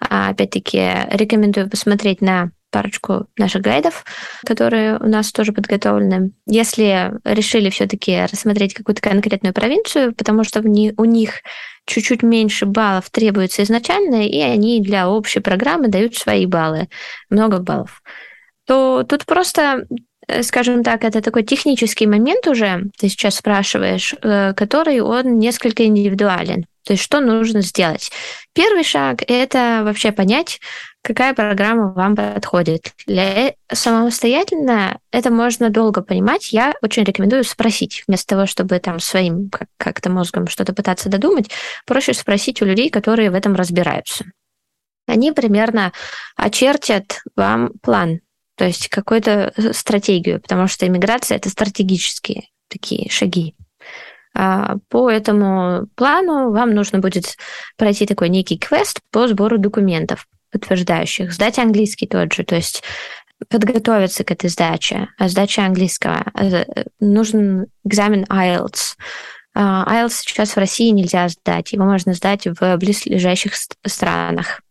[0.00, 4.04] а, опять-таки рекомендую посмотреть на парочку наших гайдов,
[4.46, 6.32] которые у нас тоже подготовлены.
[6.46, 11.32] Если решили все-таки рассмотреть какую-то конкретную провинцию, потому что у них
[11.86, 16.88] чуть-чуть меньше баллов требуется изначально, и они для общей программы дают свои баллы,
[17.30, 18.02] много баллов
[18.68, 19.86] то тут просто
[20.28, 25.84] э, скажем так, это такой технический момент уже, ты сейчас спрашиваешь, э, который он несколько
[25.84, 26.66] индивидуален.
[26.84, 28.10] То есть что нужно сделать?
[28.52, 30.60] Первый шаг— это вообще понять,
[31.02, 32.92] какая программа вам подходит.
[33.06, 36.52] Для самостоятельно это можно долго понимать.
[36.52, 41.50] Я очень рекомендую спросить, вместо того, чтобы там своим как-то мозгом что-то пытаться додумать,
[41.86, 44.26] проще спросить у людей, которые в этом разбираются.
[45.06, 45.92] Они примерно
[46.36, 48.20] очертят вам план
[48.58, 53.54] то есть какую-то э, стратегию, потому что иммиграция это стратегические такие шаги.
[54.34, 57.36] А по этому плану вам нужно будет
[57.76, 62.82] пройти такой некий квест по сбору документов подтверждающих, сдать английский тот же, то есть
[63.48, 66.24] подготовиться к этой сдаче, а сдача английского.
[66.34, 66.64] Э,
[66.98, 68.96] нужен экзамен IELTS.
[69.54, 73.52] А, IELTS сейчас в России нельзя сдать, его можно сдать в близлежащих
[73.86, 74.62] странах.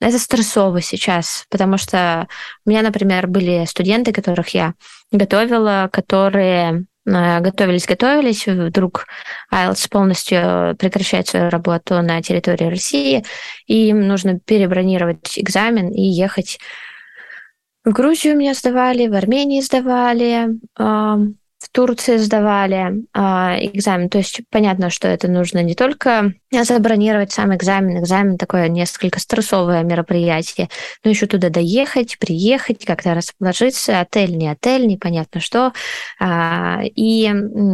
[0.00, 2.28] Это стрессово сейчас, потому что
[2.66, 4.74] у меня, например, были студенты, которых я
[5.10, 9.06] готовила, которые э, готовились, готовились, вдруг
[9.50, 13.24] IELTS полностью прекращает свою работу на территории России,
[13.66, 16.58] и им нужно перебронировать экзамен и ехать
[17.84, 18.36] в Грузию.
[18.36, 20.48] Меня сдавали, в Армении сдавали,
[21.76, 24.08] Турции сдавали а, экзамен.
[24.08, 29.82] То есть понятно, что это нужно не только забронировать сам экзамен, экзамен такое несколько стрессовое
[29.82, 30.70] мероприятие,
[31.04, 35.74] но еще туда доехать, приехать, как-то расположиться, отель, не отель, непонятно что.
[36.18, 37.30] А, и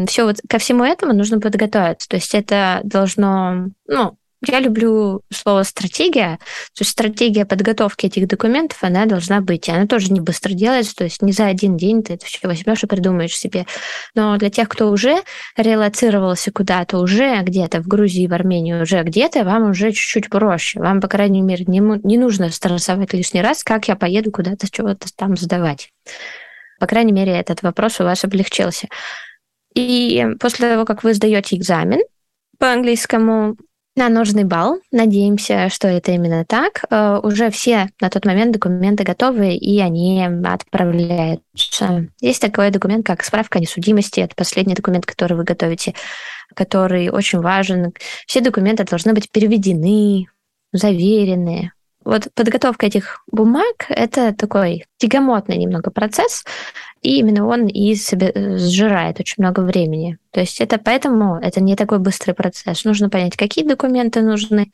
[0.09, 2.09] все вот ко всему этому нужно подготовиться.
[2.09, 6.39] То есть это должно, ну, я люблю слово стратегия.
[6.75, 9.69] То есть стратегия подготовки этих документов, она должна быть.
[9.69, 12.39] И она тоже не быстро делается, то есть не за один день ты это все
[12.47, 13.67] возьмешь и придумаешь себе.
[14.15, 15.23] Но для тех, кто уже
[15.57, 20.81] релацировался куда-то, уже где-то в Грузии, в Армении, уже где-то, вам уже чуть-чуть проще.
[20.81, 25.09] Вам, по крайней мере, не, не нужно стрессовать лишний раз, как я поеду куда-то чего-то
[25.17, 25.91] там сдавать.
[26.81, 28.89] По крайней мере, этот вопрос у вас облегчился.
[29.75, 32.01] И после того, как вы сдаете экзамен
[32.59, 33.57] по английскому,
[33.95, 34.81] на нужный балл.
[34.91, 36.85] Надеемся, что это именно так.
[36.91, 42.09] Э, уже все на тот момент документы готовы, и они отправляются.
[42.21, 44.21] Есть такой документ, как справка о несудимости.
[44.21, 45.95] Это последний документ, который вы готовите,
[46.55, 47.93] который очень важен.
[48.27, 50.27] Все документы должны быть переведены,
[50.73, 51.73] заверены,
[52.05, 56.45] вот подготовка этих бумаг— это такой тягомотный немного процесс,
[57.01, 60.19] и именно он и себе сжирает очень много времени.
[60.31, 62.85] То есть это поэтому это не такой быстрый процесс.
[62.85, 64.73] Нужно понять, какие документы нужны,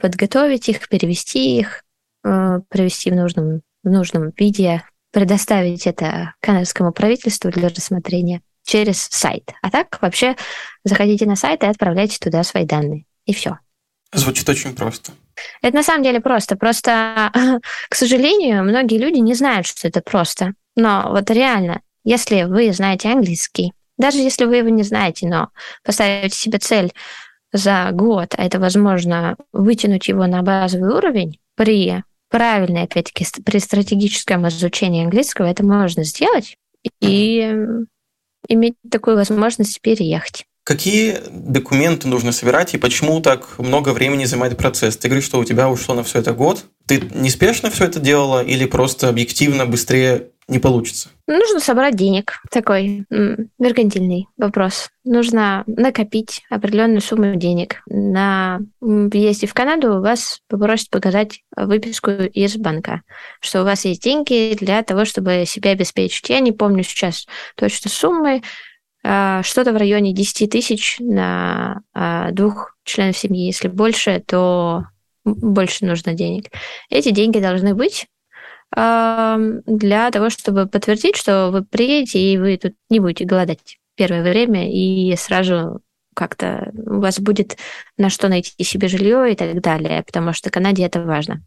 [0.00, 1.84] подготовить их, перевести их,
[2.24, 9.52] э, привести в нужном, в нужном виде, предоставить это канадскому правительству для рассмотрения через сайт.
[9.62, 10.36] А так вообще
[10.82, 13.04] заходите на сайт и отправляйте туда свои данные.
[13.26, 13.58] И все.
[14.12, 15.12] Звучит очень просто.
[15.62, 16.56] Это на самом деле просто.
[16.56, 17.30] Просто,
[17.88, 20.54] к сожалению, многие люди не знают, что это просто.
[20.76, 25.50] Но вот реально, если вы знаете английский, даже если вы его не знаете, но
[25.84, 26.92] поставите себе цель
[27.52, 34.48] за год, а это возможно вытянуть его на базовый уровень при правильной, опять-таки, при стратегическом
[34.48, 36.56] изучении английского, это можно сделать
[37.00, 37.56] и
[38.48, 40.44] иметь такую возможность переехать.
[40.64, 44.96] Какие документы нужно собирать и почему так много времени занимает процесс?
[44.96, 46.64] Ты говоришь, что у тебя ушло на все это год.
[46.86, 51.10] Ты неспешно все это делала или просто объективно быстрее не получится?
[51.26, 52.40] Нужно собрать денег.
[52.50, 53.04] Такой
[53.58, 54.88] меркантильный вопрос.
[55.04, 57.82] Нужно накопить определенную сумму денег.
[57.86, 63.02] На въезде в Канаду вас попросят показать выписку из банка,
[63.40, 66.30] что у вас есть деньги для того, чтобы себя обеспечить.
[66.30, 68.42] Я не помню сейчас точно суммы,
[69.04, 73.44] что-то в районе 10 тысяч на а, двух членов семьи.
[73.46, 74.84] Если больше, то
[75.24, 76.50] больше нужно денег.
[76.88, 78.06] Эти деньги должны быть
[78.72, 84.68] для того, чтобы подтвердить, что вы приедете и вы тут не будете голодать первое время
[84.68, 85.80] и сразу
[86.14, 87.56] как-то у вас будет
[87.98, 91.42] на что найти себе жилье и так далее, потому что Канаде это важно.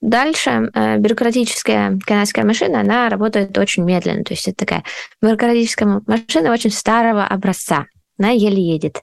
[0.00, 4.84] Дальше э, бюрократическая канадская машина, она работает очень медленно, то есть это такая
[5.22, 7.86] бюрократическая машина очень старого образца,
[8.18, 9.02] она еле едет.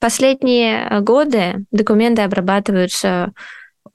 [0.00, 3.32] Последние годы документы обрабатываются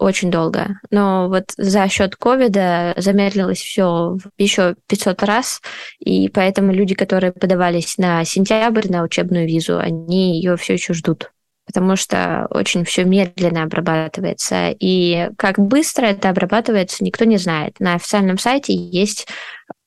[0.01, 0.79] очень долго.
[0.89, 5.61] Но вот за счет ковида замедлилось все еще 500 раз,
[5.99, 11.31] и поэтому люди, которые подавались на сентябрь на учебную визу, они ее все еще ждут
[11.67, 14.75] потому что очень все медленно обрабатывается.
[14.77, 17.79] И как быстро это обрабатывается, никто не знает.
[17.79, 19.27] На официальном сайте есть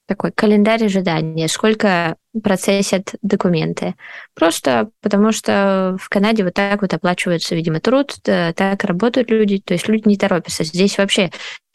[0.07, 3.95] такой календарь ожидания, сколько процессят документы.
[4.35, 9.73] Просто потому что в Канаде вот так вот оплачивается, видимо, труд, так работают люди, то
[9.75, 10.65] есть люди не торопятся.
[10.65, 11.31] Здесь вообще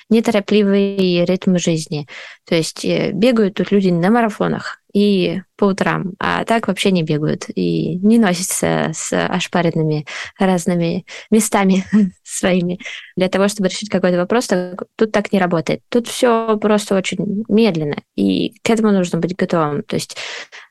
[0.09, 2.07] неторопливый ритм жизни.
[2.45, 7.03] То есть э, бегают тут люди на марафонах и по утрам, а так вообще не
[7.03, 10.05] бегают и не носятся с ошпаренными
[10.39, 11.85] разными местами
[12.23, 12.79] своими
[13.15, 14.47] для того, чтобы решить какой-то вопрос.
[14.95, 15.81] Тут так не работает.
[15.89, 19.83] Тут все просто очень медленно, и к этому нужно быть готовым.
[19.83, 20.17] То есть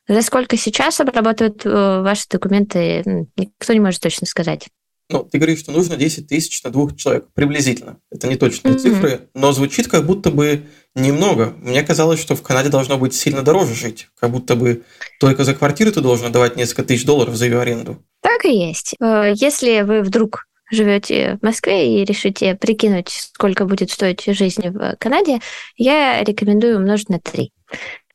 [0.09, 4.68] за сколько сейчас обрабатывают э, ваши документы, никто не может точно сказать.
[5.11, 7.99] Ну, ты говоришь, что нужно 10 тысяч на двух человек, приблизительно.
[8.11, 8.79] Это не точные mm-hmm.
[8.79, 11.55] цифры, но звучит как будто бы немного.
[11.59, 14.09] Мне казалось, что в Канаде должно быть сильно дороже жить.
[14.21, 14.85] Как будто бы
[15.18, 18.05] только за квартиру ты должен давать несколько тысяч долларов за ее аренду.
[18.21, 18.94] Так и есть.
[19.01, 24.97] Э, если вы вдруг живете в Москве и решите прикинуть, сколько будет стоить жизнь в
[24.99, 25.40] Канаде,
[25.77, 27.53] я рекомендую умножить на 3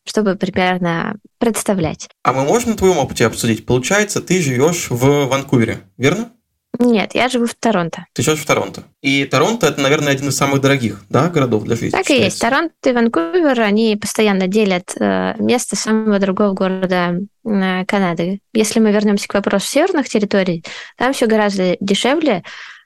[0.05, 2.09] чтобы примерно представлять.
[2.23, 3.65] А мы можем на твоем опыте обсудить?
[3.65, 6.33] Получается, ты живешь в Ванкувере, верно?
[6.79, 8.07] Нет, я живу в Торонто.
[8.13, 8.83] Ты живешь в Торонто.
[9.01, 11.91] И Торонто это, наверное, один из самых дорогих, да, городов для жизни.
[11.91, 12.21] Так считается.
[12.21, 12.41] и есть.
[12.41, 18.39] Торонто и Ванкувер, они постоянно делят э, место самого другого города э, Канады.
[18.53, 20.63] Если мы вернемся к вопросу северных территорий,
[20.97, 22.43] там все гораздо дешевле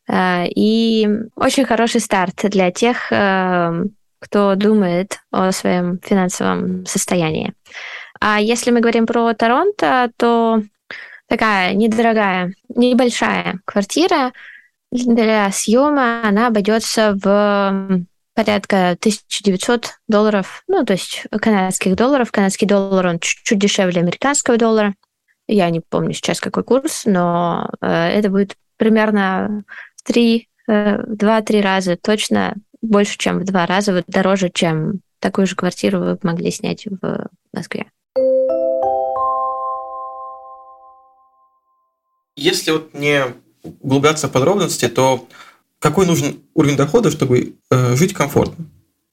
[0.10, 3.86] э, и очень хороший старт для тех, э,
[4.20, 7.54] кто думает о своем финансовом состоянии.
[8.20, 10.62] А если мы говорим про Торонто, то
[11.28, 14.34] такая недорогая, небольшая квартира
[14.92, 22.32] для съема, она обойдется в порядка 1900 долларов, ну, то есть канадских долларов.
[22.32, 24.94] Канадский доллар, он чуть-чуть дешевле американского доллара.
[25.48, 29.64] Я не помню сейчас какой курс, но э, это будет примерно
[29.96, 35.48] в три, э, два-три раза точно больше, чем в два раза вот дороже, чем такую
[35.48, 37.88] же квартиру вы могли снять в Москве.
[42.38, 43.24] Если вот не
[43.64, 45.28] углубляться в подробности, то
[45.80, 48.66] какой нужен уровень дохода, чтобы э, жить комфортно?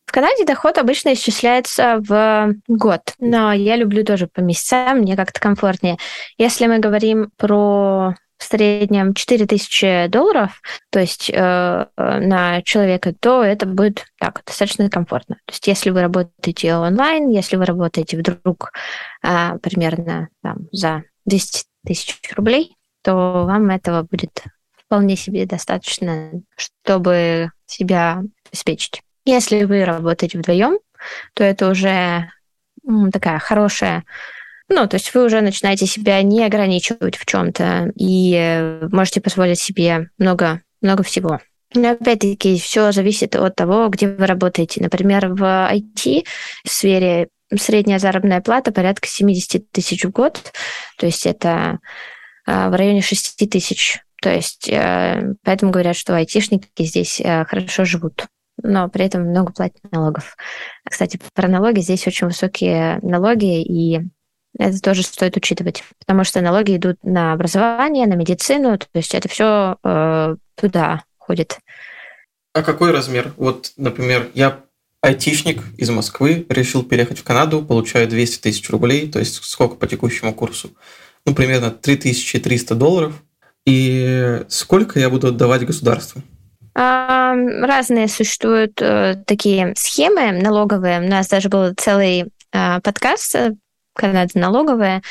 [0.05, 5.41] В Канаде доход обычно исчисляется в год, но я люблю тоже по месяцам, мне как-то
[5.41, 5.97] комфортнее.
[6.39, 10.61] Если мы говорим про в среднем 4000 долларов,
[10.91, 15.37] то есть э, на человека, то это будет так, достаточно комфортно.
[15.47, 18.72] То есть если вы работаете онлайн, если вы работаете вдруг
[19.22, 24.43] э, примерно там, за 200 тысяч рублей, то вам этого будет
[24.77, 29.03] вполне себе достаточно, чтобы себя обеспечить.
[29.25, 30.79] Если вы работаете вдвоем,
[31.35, 32.31] то это уже
[33.13, 34.05] такая хорошая
[34.69, 40.09] ну, то есть вы уже начинаете себя не ограничивать в чем-то и можете позволить себе
[40.19, 41.41] много, много всего.
[41.75, 44.83] Но опять-таки все зависит от того, где вы работаете.
[44.83, 50.53] Например, в IT-сфере средняя заработная плата порядка 70 тысяч в год,
[50.99, 51.79] то есть это
[52.47, 54.01] в районе 6 тысяч.
[54.21, 58.27] То есть э, поэтому говорят, что айтишники здесь э, хорошо живут
[58.63, 60.37] но при этом много платят налогов.
[60.89, 64.01] Кстати, про налоги здесь очень высокие налоги, и
[64.59, 69.29] это тоже стоит учитывать, потому что налоги идут на образование, на медицину, то есть это
[69.29, 71.59] все э, туда ходит.
[72.53, 73.35] А какой размер?
[73.37, 74.61] Вот, например, я
[75.01, 79.87] айтишник из Москвы, решил переехать в Канаду, получаю 200 тысяч рублей, то есть сколько по
[79.87, 80.71] текущему курсу?
[81.27, 83.22] Ну, примерно 3300 долларов.
[83.66, 86.22] И сколько я буду отдавать государству?
[86.75, 91.01] А, разные существуют э, такие схемы налоговые.
[91.01, 93.55] У нас даже был целый э, подкаст э,
[93.95, 95.03] Канада налоговая,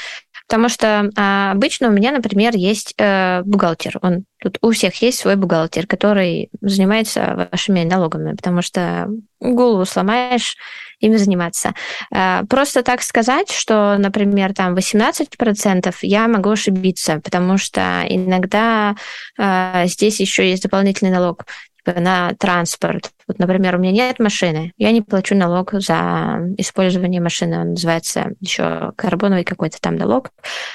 [0.48, 4.00] потому что а, обычно у меня, например, есть э, бухгалтер.
[4.02, 10.58] Он тут у всех есть свой бухгалтер, который занимается вашими налогами, потому что голову сломаешь
[11.00, 11.74] ими заниматься.
[12.14, 18.96] Э, просто так сказать, что, например, там 18% я могу ошибиться, потому что иногда
[19.38, 21.46] э, здесь еще есть дополнительный налог
[21.86, 23.12] на транспорт.
[23.28, 28.34] Вот, например, у меня нет машины, я не плачу налог за использование машины, он называется
[28.40, 30.32] еще карбоновый какой-то там налог,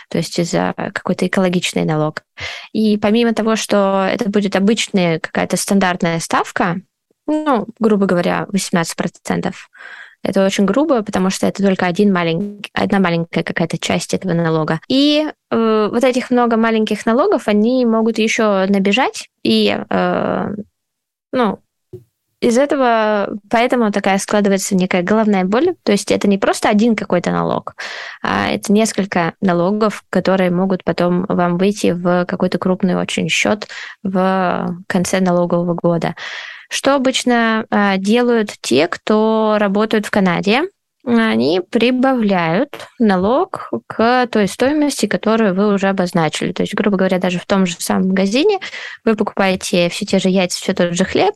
[0.09, 2.23] то есть за какой-то экологичный налог.
[2.73, 6.81] И помимо того, что это будет обычная какая-то стандартная ставка,
[7.27, 9.53] ну, грубо говоря, 18%,
[10.23, 14.81] это очень грубо, потому что это только один маленький, одна маленькая какая-то часть этого налога.
[14.89, 20.55] И э, вот этих много маленьких налогов, они могут еще набежать и э,
[21.33, 21.61] ну,
[22.41, 25.75] из этого, поэтому такая складывается некая головная боль.
[25.83, 27.75] То есть это не просто один какой-то налог,
[28.23, 33.67] а это несколько налогов, которые могут потом вам выйти в какой-то крупный очень счет
[34.03, 36.15] в конце налогового года.
[36.71, 40.63] Что обычно а, делают те, кто работают в Канаде?
[41.17, 46.53] Они прибавляют налог к той стоимости, которую вы уже обозначили.
[46.53, 48.59] То есть, грубо говоря, даже в том же самом магазине
[49.05, 51.35] вы покупаете все те же яйца, все тот же хлеб,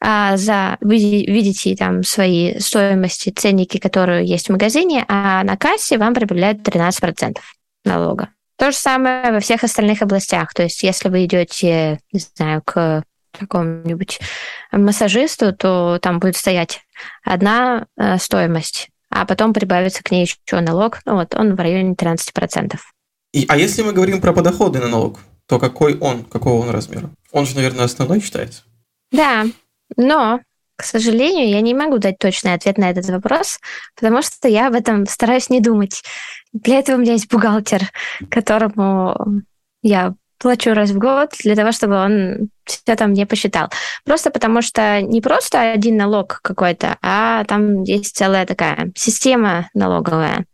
[0.00, 5.98] а за вы видите там свои стоимости, ценники, которые есть в магазине, а на кассе
[5.98, 7.38] вам прибавляют 13%
[7.84, 8.28] налога.
[8.56, 10.52] То же самое во всех остальных областях.
[10.54, 13.02] То есть, если вы идете, не знаю, к
[13.38, 14.20] какому-нибудь
[14.72, 16.80] массажисту, то там будет стоять
[17.24, 21.94] одна э, стоимость, а потом прибавится к ней еще налог, ну вот он в районе
[21.94, 22.76] 13%.
[23.32, 27.10] И, а если мы говорим про подоходный налог, то какой он, какого он размера?
[27.32, 28.62] Он же, наверное, основной считается.
[29.10, 29.46] Да,
[29.96, 30.40] но,
[30.76, 33.58] к сожалению, я не могу дать точный ответ на этот вопрос,
[33.94, 36.02] потому что я об этом стараюсь не думать.
[36.52, 37.90] Для этого у меня есть бухгалтер,
[38.30, 39.42] которому
[39.82, 43.70] я плачу раз в год для того, чтобы он все там не посчитал.
[44.04, 50.44] Просто потому что не просто один налог какой-то, а там есть целая такая система налоговая.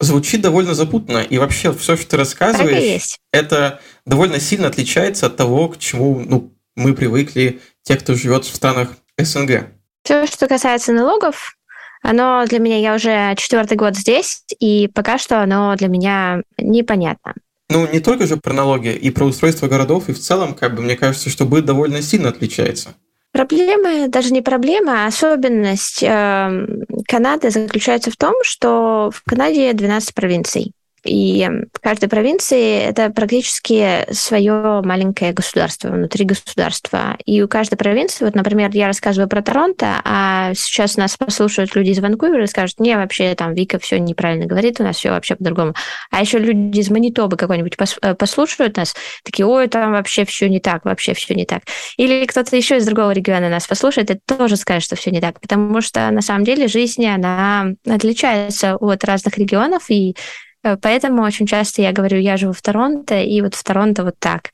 [0.00, 5.68] Звучит довольно запутанно, и вообще все, что ты рассказываешь, это довольно сильно отличается от того,
[5.68, 9.68] к чему ну, мы привыкли, те, кто живет в странах СНГ.
[10.02, 11.56] Все, что касается налогов,
[12.02, 17.34] оно для меня, я уже четвертый год здесь, и пока что оно для меня непонятно.
[17.68, 20.82] Ну, не только же про налоги, и про устройство городов, и в целом, как бы,
[20.82, 22.94] мне кажется, что быт довольно сильно отличается.
[23.32, 26.66] Проблема, даже не проблема, а особенность э,
[27.08, 30.72] Канады заключается в том, что в Канаде 12 провинций.
[31.04, 37.16] И в каждой провинции это практически свое маленькое государство внутри государства.
[37.24, 41.90] И у каждой провинции, вот, например, я рассказываю про Торонто, а сейчас нас послушают люди
[41.90, 45.34] из Ванкувера и скажут, не, вообще там Вика все неправильно говорит, у нас все вообще
[45.34, 45.74] по-другому.
[46.10, 48.94] А еще люди из Манитобы какой-нибудь э, послушают нас,
[49.24, 51.62] такие, ой, там вообще все не так, вообще все не так.
[51.96, 55.40] Или кто-то еще из другого региона нас послушает и тоже скажет, что все не так,
[55.40, 60.16] потому что на самом деле жизнь, она отличается от разных регионов, и
[60.62, 64.50] поэтому очень часто я говорю, я живу в Торонто, и вот в Торонто вот так.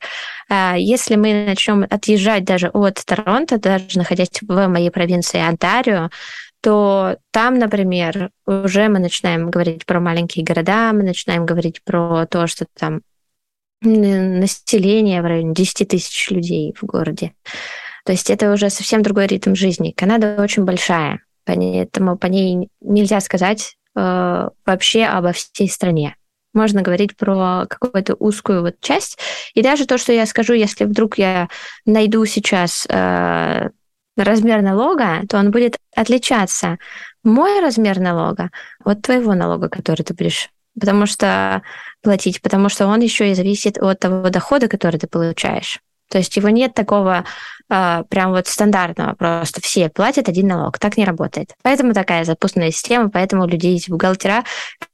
[0.49, 6.09] А если мы начнем отъезжать даже от Торонто, даже находясь в моей провинции Онтарио,
[6.61, 12.47] то там, например, уже мы начинаем говорить про маленькие города, мы начинаем говорить про то,
[12.47, 13.01] что там
[13.81, 17.33] населения в районе 10 тысяч людей в городе.
[18.05, 19.93] То есть это уже совсем другой ритм жизни.
[19.95, 26.15] Канада очень большая, поэтому по ней нельзя сказать э, вообще обо всей стране.
[26.53, 29.19] Можно говорить про какую-то узкую вот часть.
[29.53, 31.47] И даже то, что я скажу, если вдруг я
[31.85, 33.69] найду сейчас э,
[34.17, 36.77] размер налога, то он будет отличаться.
[37.23, 38.49] Мой размер налога
[38.83, 41.61] от твоего налога, который ты будешь потому что
[42.01, 45.79] платить, потому что он еще и зависит от того дохода, который ты получаешь.
[46.09, 47.23] То есть его нет такого
[47.69, 50.77] э, прям вот стандартного, просто все платят один налог.
[50.79, 51.53] Так не работает.
[51.61, 54.43] Поэтому такая запутанная система, поэтому у людей есть бухгалтера,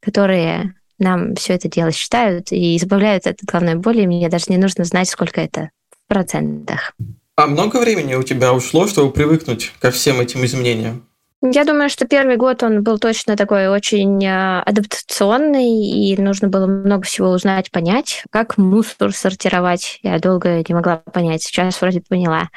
[0.02, 4.06] которые нам все это дело считают и избавляют от головной боли.
[4.06, 6.94] Мне даже не нужно знать, сколько это в процентах.
[7.38, 11.06] А много времени у тебя ушло, чтобы привыкнуть ко всем этим изменениям?
[11.52, 16.66] Я думаю, что первый год он был точно такой очень а, адаптационный, и нужно было
[16.66, 20.00] много всего узнать, понять, как мусор сортировать.
[20.02, 22.50] Я долго не могла понять, сейчас вроде поняла.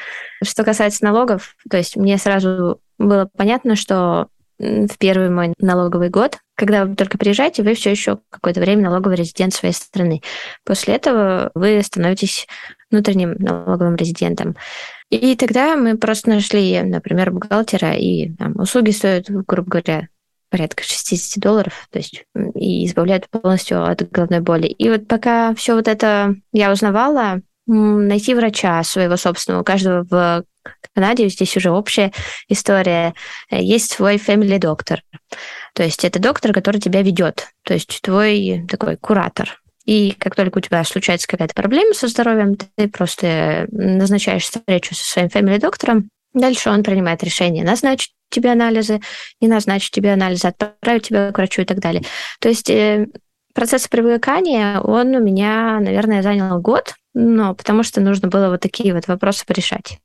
[0.43, 4.29] Что касается налогов, то есть мне сразу было понятно, что
[4.59, 9.17] в первый мой налоговый год, когда вы только приезжаете, вы все еще какое-то время налоговый
[9.17, 10.23] резидент своей страны.
[10.65, 12.49] После этого вы становитесь
[12.91, 14.57] внутренним налоговым резидентом.
[15.11, 20.09] И тогда мы просто нашли, например, бухгалтера, и там, услуги стоят, грубо говоря,
[20.51, 24.67] порядка 60 долларов, то есть и избавляют полностью от головной боли.
[24.67, 30.45] И вот пока все вот это я узнавала, найти врача своего собственного, у каждого в
[30.95, 32.13] Канаде здесь уже общая
[32.49, 33.15] история.
[33.51, 35.03] Есть свой family доктор.
[35.75, 37.49] То есть это доктор, который тебя ведет.
[37.63, 39.61] То есть твой такой куратор.
[39.89, 45.05] И как только у тебя случается какая-то проблема со здоровьем, ты просто назначаешь встречу со
[45.05, 49.01] своим family доктором, Дальше он принимает решение, назначить тебе анализы,
[49.41, 52.03] не назначить тебе анализы, отправить тебя к врачу и так далее.
[52.39, 53.07] То есть э,
[53.55, 58.93] процесс привыкания, он у меня, наверное, занял год, но потому что нужно было вот такие
[58.93, 59.99] вот вопросы порешать.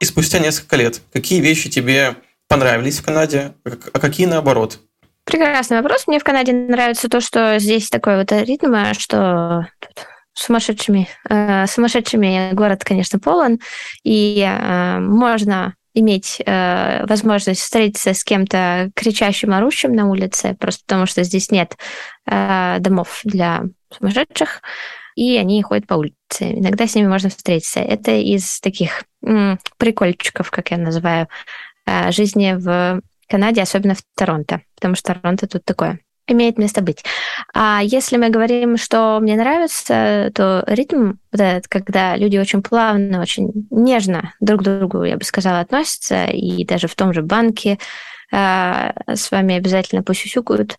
[0.00, 2.14] И спустя несколько лет, какие вещи тебе
[2.46, 4.78] понравились в Канаде, а какие наоборот?
[5.26, 6.06] Прекрасный вопрос.
[6.06, 9.66] Мне в Канаде нравится то, что здесь такой вот ритм, что
[10.34, 13.58] сумасшедшими, э, сумасшедшими город, конечно, полон,
[14.04, 21.06] и э, можно иметь э, возможность встретиться с кем-то кричащим, орущим на улице, просто потому
[21.06, 21.76] что здесь нет
[22.26, 24.62] э, домов для сумасшедших,
[25.16, 26.14] и они ходят по улице.
[26.40, 27.80] Иногда с ними можно встретиться.
[27.80, 31.28] Это из таких м, прикольчиков, как я называю,
[31.86, 37.04] э, жизни в Канаде, особенно в Торонто, потому что Торонто тут такое имеет место быть.
[37.54, 43.20] А если мы говорим, что мне нравится, то ритм, вот этот, когда люди очень плавно,
[43.20, 47.78] очень нежно друг к другу, я бы сказала, относятся, и даже в том же банке
[48.32, 50.76] э, с вами обязательно посюсюкают,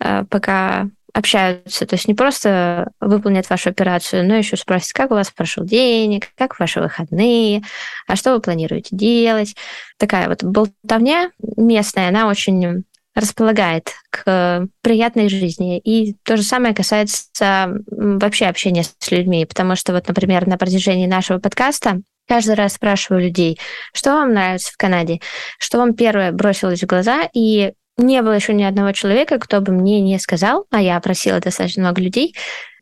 [0.00, 5.14] э, пока общаются, то есть не просто выполнят вашу операцию, но еще спросят, как у
[5.14, 7.62] вас прошел день, как ваши выходные,
[8.06, 9.54] а что вы планируете делать.
[9.98, 12.84] Такая вот болтовня местная, она очень
[13.14, 15.78] располагает к приятной жизни.
[15.78, 21.06] И то же самое касается вообще общения с людьми, потому что вот, например, на протяжении
[21.06, 23.58] нашего подкаста каждый раз спрашиваю людей,
[23.92, 25.20] что вам нравится в Канаде,
[25.58, 29.72] что вам первое бросилось в глаза, и не было еще ни одного человека, кто бы
[29.72, 32.34] мне не сказал, а я опросила достаточно много людей,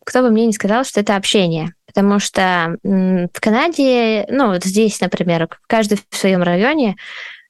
[0.04, 1.74] кто бы мне не сказал, что это общение.
[1.86, 6.96] Потому что в Канаде, ну вот здесь, например, каждый в своем районе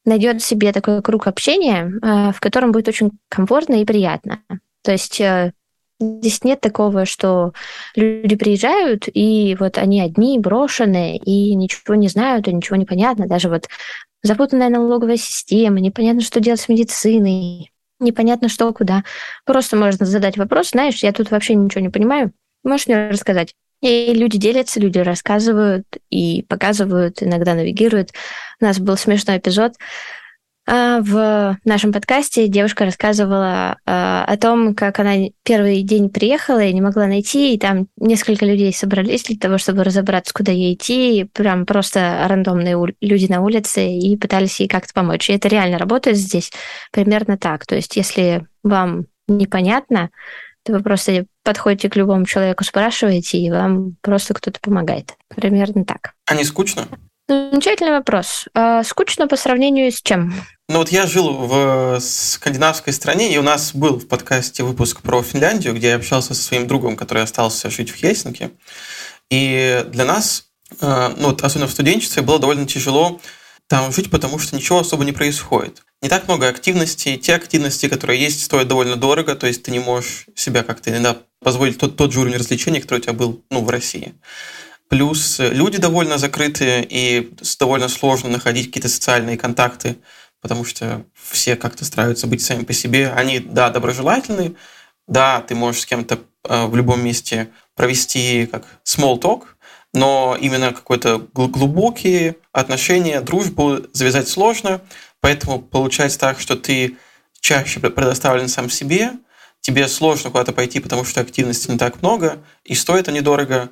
[0.05, 4.41] найдет себе такой круг общения, э, в котором будет очень комфортно и приятно.
[4.83, 5.53] То есть э,
[6.01, 7.53] здесь нет такого, что
[7.95, 13.27] люди приезжают, и вот они одни, брошенные, и ничего не знают, и ничего не понятно.
[13.27, 13.69] Даже вот
[14.23, 19.05] запутанная налоговая система, непонятно, что делать с медициной, непонятно, что куда.
[19.45, 23.55] Просто можно задать вопрос, знаешь, я тут вообще ничего не понимаю, можешь мне рассказать?
[23.83, 28.11] И люди делятся, люди рассказывают и показывают, иногда навигируют.
[28.61, 29.75] У нас был смешной эпизод.
[30.73, 36.73] А, в нашем подкасте девушка рассказывала а, о том, как она первый день приехала и
[36.73, 41.23] не могла найти, и там несколько людей собрались для того, чтобы разобраться, куда ей идти,
[41.23, 45.29] и прям просто рандомные люди на улице и пытались ей как-то помочь.
[45.29, 46.53] И это реально работает здесь
[46.93, 47.67] примерно так.
[47.67, 50.11] То есть если вам непонятно,
[50.63, 55.17] то вы просто подходите к любому человеку, спрашиваете, и вам просто кто-то помогает.
[55.35, 56.13] Примерно так.
[56.27, 56.87] А не скучно?
[57.31, 58.47] Замечательный вопрос.
[58.55, 60.35] А скучно по сравнению с чем?
[60.69, 65.23] Ну вот я жил в скандинавской стране, и у нас был в подкасте выпуск про
[65.23, 68.51] Финляндию, где я общался со своим другом, который остался жить в Хельсинки.
[69.31, 70.47] И для нас,
[70.81, 73.21] э, ну вот особенно в студенчестве, было довольно тяжело
[73.69, 75.85] там жить, потому что ничего особо не происходит.
[76.03, 77.17] Не так много активностей.
[77.17, 81.19] Те активности, которые есть, стоят довольно дорого, то есть ты не можешь себя как-то иногда
[81.41, 84.15] позволить тот, тот же уровень развлечений, который у тебя был ну, в России.
[84.91, 89.99] Плюс люди довольно закрытые, и довольно сложно находить какие-то социальные контакты,
[90.41, 93.13] потому что все как-то стараются быть сами по себе.
[93.13, 94.57] Они, да, доброжелательны,
[95.07, 99.45] да, ты можешь с кем-то э, в любом месте провести как small talk,
[99.95, 104.81] но именно какой-то глубокие отношения, дружбу завязать сложно,
[105.21, 106.97] поэтому получается так, что ты
[107.41, 109.13] чаще предоставлен сам себе,
[109.61, 113.71] тебе сложно куда-то пойти, потому что активности не так много, и стоит они дорого,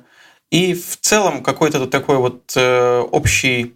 [0.51, 3.75] и в целом какой-то такой вот э, общий,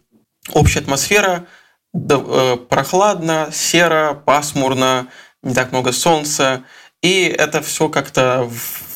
[0.53, 1.45] общая атмосфера,
[1.93, 5.07] э, прохладно, серо, пасмурно,
[5.43, 6.63] не так много солнца.
[7.01, 8.49] И это все как-то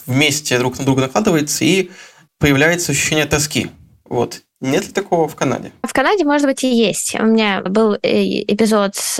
[0.05, 1.91] вместе друг на друга накладывается, и
[2.39, 3.69] появляется ощущение тоски.
[4.05, 4.41] Вот.
[4.59, 5.71] Нет ли такого в Канаде?
[5.83, 7.13] В Канаде, может быть, и есть.
[7.19, 9.19] У меня был э, эпизод с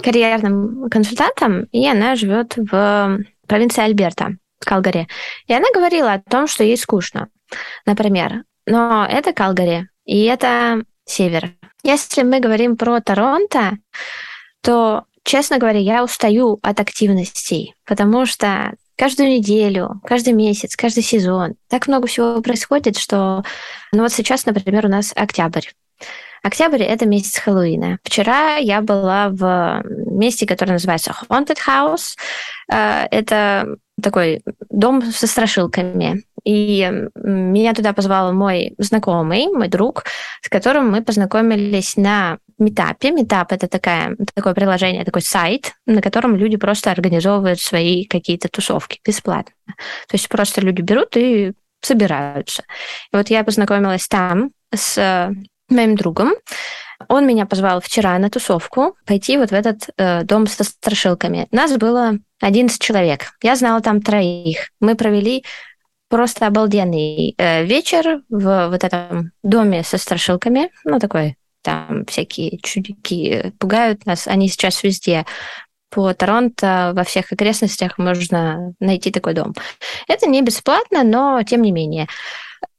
[0.00, 5.08] карьерным консультантом, и она живет в провинции Альберта, Калгари.
[5.48, 7.28] И она говорила о том, что ей скучно
[7.86, 8.44] например.
[8.66, 11.52] Но это Калгари, и это север.
[11.82, 13.78] Если мы говорим про Торонто,
[14.62, 21.54] то, честно говоря, я устаю от активностей, потому что каждую неделю, каждый месяц, каждый сезон
[21.68, 23.44] так много всего происходит, что...
[23.92, 25.68] Ну вот сейчас, например, у нас октябрь.
[26.42, 27.98] Октябрь— это месяц Хэллоуина.
[28.02, 32.16] Вчера я была в месте, которое называется Haunted House.
[32.72, 36.24] Э, это такой дом со страшилками.
[36.44, 40.04] И меня туда позвал мой знакомый, мой друг,
[40.42, 43.12] с которым мы познакомились на Метапе.
[43.12, 49.00] Метап— это такая, такое приложение, такой сайт, на котором люди просто организовывают свои какие-то тусовки
[49.06, 49.52] бесплатно.
[49.66, 52.64] То есть просто люди берут и собираются.
[53.12, 55.32] И вот я познакомилась там с
[55.68, 56.32] моим другом.
[57.08, 61.46] Он меня позвал вчера на тусовку пойти вот в этот э, дом со страшилками.
[61.52, 63.34] Нас было 11 человек.
[63.40, 64.70] Я знала там троих.
[64.80, 65.44] Мы провели
[66.08, 70.70] просто обалденный э, вечер в вот этом доме со страшилками.
[70.84, 74.26] Ну, такой там всякие чудики пугают нас.
[74.26, 75.26] Они сейчас везде
[75.90, 79.54] по Торонто во всех окрестностях можно найти такой дом.
[80.06, 82.06] Это не бесплатно, но тем не менее.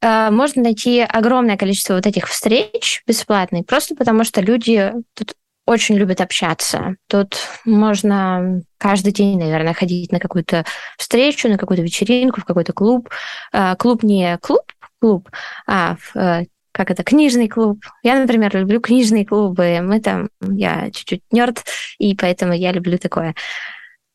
[0.01, 5.33] Э, можно найти огромное количество вот этих встреч бесплатных, просто потому что люди тут
[5.69, 6.95] очень любят общаться.
[7.07, 10.65] Тут можно каждый день, наверное, ходить на какую-то
[10.97, 13.09] встречу, на какую-то вечеринку, в какой-то клуб.
[13.53, 14.63] Э, клуб не клуб,
[14.99, 15.29] клуб,
[15.67, 17.85] а э, как это, книжный клуб.
[18.01, 19.79] Я, например, люблю книжные клубы.
[19.81, 21.63] Мы там, я чуть-чуть нерд,
[21.99, 23.35] и поэтому я люблю такое.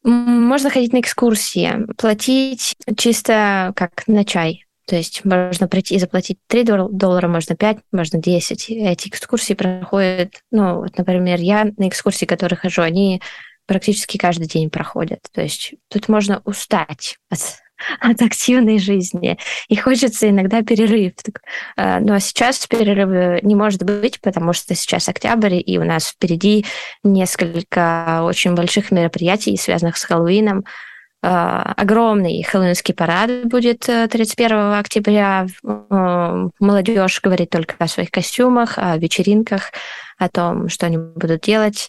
[0.02, 4.63] Можно ходить на экскурсии, платить чисто как на чай.
[4.86, 8.70] То есть можно прийти и заплатить 3 доллара, можно 5, можно 10.
[8.70, 13.22] Эти экскурсии проходят, ну, вот, например, я на экскурсии, которые хожу, они
[13.66, 15.20] практически каждый день проходят.
[15.32, 17.40] То есть тут можно устать от,
[18.00, 19.38] от активной жизни.
[19.68, 21.14] И хочется иногда перерыв.
[21.76, 26.66] Э, но сейчас перерыва не может быть, потому что сейчас октябрь, и у нас впереди
[27.02, 30.64] несколько очень больших мероприятий, связанных с Хэллоуином.
[31.26, 35.46] А, огромный хэллоуинский парад будет 31 э, октября.
[36.60, 39.72] Молодежь говорит только о своих костюмах, о вечеринках,
[40.18, 41.88] о том, что они будут делать.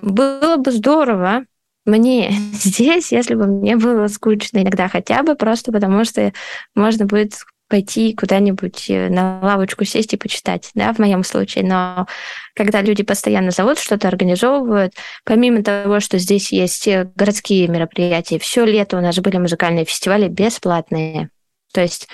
[0.00, 1.46] Было бы здорово
[1.84, 6.32] мне здесь, если бы мне было скучно иногда хотя бы, просто потому что
[6.76, 11.64] можно будет пойти куда-нибудь э, на лавочку сесть и почитать, да, в моем случае.
[11.64, 12.06] Но
[12.54, 14.92] когда люди постоянно зовут, что-то организовывают,
[15.24, 20.28] помимо того, что здесь есть э, городские мероприятия, все лето у нас были музыкальные фестивали
[20.28, 21.30] бесплатные.
[21.72, 22.08] То есть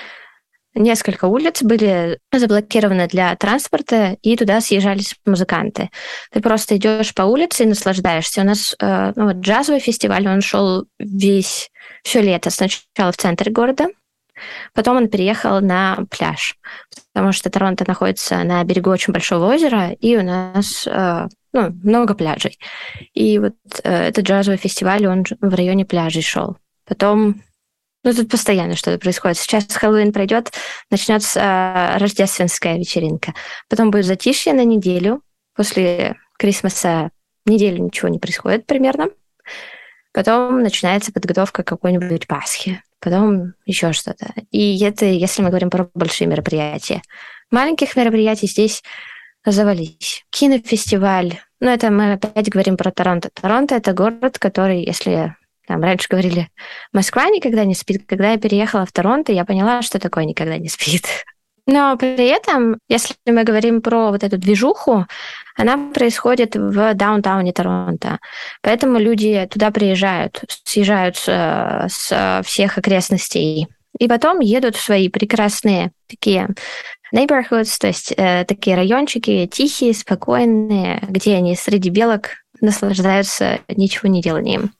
[0.74, 5.90] несколько улиц были заблокированы для транспорта, и туда съезжались музыканты.
[6.32, 8.42] Ты просто идешь по улице и наслаждаешься.
[8.42, 11.70] У нас э, ну, вот джазовый фестиваль, он шел весь
[12.04, 12.50] все лето.
[12.50, 13.88] Сначала в центре города,
[14.74, 16.58] Потом он переехал на пляж,
[17.12, 22.14] потому что Торонто находится на берегу очень большого озера, и у нас э, ну, много
[22.14, 22.58] пляжей.
[23.14, 26.56] И вот э, этот джазовый фестиваль, он в районе пляжей шел.
[26.86, 27.42] Потом
[28.04, 29.38] ну, тут постоянно что-то происходит.
[29.38, 30.52] Сейчас Хэллоуин пройдет,
[30.90, 33.34] начнется э, рождественская вечеринка.
[33.68, 35.22] Потом будет затишье на неделю.
[35.54, 37.10] После Крисмаса
[37.46, 39.08] неделю ничего не происходит примерно.
[40.12, 44.32] Потом начинается подготовка к какой-нибудь Пасхи потом еще что-то.
[44.50, 47.02] И это если мы говорим про большие мероприятия.
[47.50, 48.82] Маленьких мероприятий здесь
[49.44, 50.24] завались.
[50.30, 51.40] Кинофестиваль.
[51.60, 53.30] Ну, это мы опять говорим про Торонто.
[53.32, 55.36] Торонто— это город, который, если
[55.66, 56.48] там раньше говорили,
[56.92, 58.04] Москва никогда не спит.
[58.06, 61.04] Когда я переехала в Торонто, я поняла, что такое никогда не спит.
[61.66, 65.06] Но при этом, если мы говорим про вот эту движуху,
[65.56, 68.18] она происходит в даунтауне Торонто.
[68.62, 73.66] Поэтому люди туда приезжают, съезжают с, с всех окрестностей.
[73.98, 76.48] И потом едут в свои прекрасные такие
[77.14, 84.20] neighborhoods, то есть э, такие райончики тихие, спокойные, где они среди белок наслаждаются ничего не
[84.20, 84.72] деланием.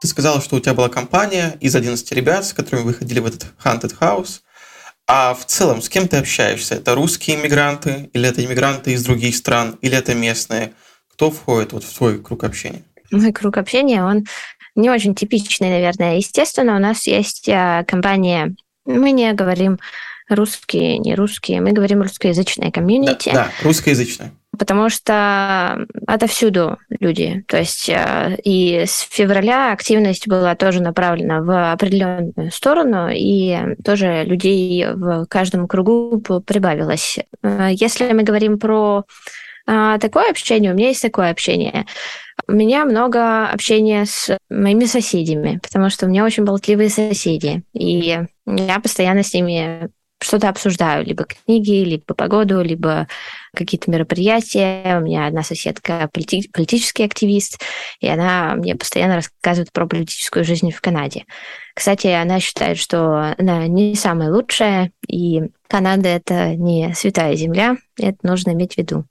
[0.00, 3.26] Ты сказала, что у тебя была компания из 11 ребят, с которыми вы ходили в
[3.26, 4.40] этот Haunted House.
[5.08, 6.74] А в целом, с кем ты общаешься?
[6.74, 10.72] Это русские иммигранты, или это иммигранты из других стран, или это местные?
[11.12, 12.82] Кто входит вот в твой круг общения?
[13.10, 14.26] Мой круг общения, он
[14.74, 16.16] не очень типичный, наверное.
[16.16, 19.78] Естественно, у нас есть а, компания, мы не говорим
[20.28, 23.30] русские, не русские, мы говорим русскоязычная комьюнити.
[23.32, 27.44] Да, да русскоязычная потому что отовсюду люди.
[27.48, 34.24] То есть э, и с февраля активность была тоже направлена в определенную сторону, и тоже
[34.24, 37.18] людей в каждом кругу прибавилось.
[37.42, 39.04] Э, если мы говорим про
[39.66, 41.86] э, такое общение, у меня есть такое общение.
[42.48, 48.18] У меня много общения с моими соседями, потому что у меня очень болтливые соседи, и
[48.46, 49.88] я постоянно с ними
[50.20, 53.06] что-то обсуждаю, либо книги, либо погоду, либо
[53.54, 54.98] какие-то мероприятия.
[54.98, 57.60] У меня одна соседка полити- политический активист,
[58.00, 61.24] и она мне постоянно рассказывает про политическую жизнь в Канаде.
[61.74, 68.18] Кстати, она считает, что она не самая лучшая, и Канада— это не святая земля, это
[68.22, 69.04] нужно иметь в виду.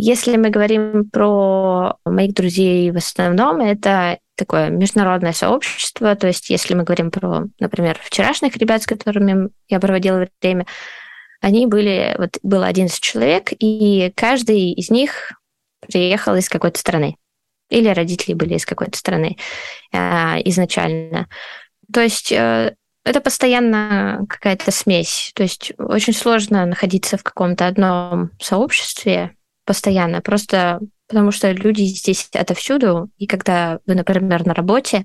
[0.00, 6.14] Если мы говорим про моих друзей, в основном это такое международное сообщество.
[6.14, 10.66] То есть, если мы говорим про, например, вчерашних ребят, с которыми я проводила время,
[11.40, 15.32] они были, вот было 11 человек, и каждый из них
[15.80, 17.16] приехал из какой-то страны.
[17.68, 19.36] Или родители были из какой-то страны
[19.92, 19.98] э,
[20.44, 21.26] изначально.
[21.92, 22.72] То есть э,
[23.04, 25.32] это постоянно какая-то смесь.
[25.34, 29.34] То есть очень сложно находиться в каком-то одном сообществе
[29.68, 30.22] постоянно.
[30.22, 35.04] Просто потому что люди здесь отовсюду, и когда вы, например, на работе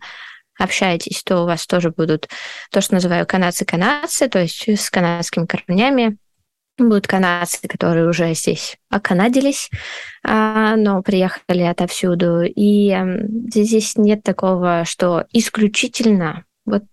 [0.58, 2.30] общаетесь, то у вас тоже будут
[2.72, 6.18] то, что называю канадцы-канадцы, то есть с канадскими корнями,
[6.78, 9.70] будут канадцы, которые уже здесь оканадились,
[10.24, 12.44] а, но приехали отовсюду.
[12.44, 12.96] И
[13.54, 16.86] здесь нет такого, что исключительно вот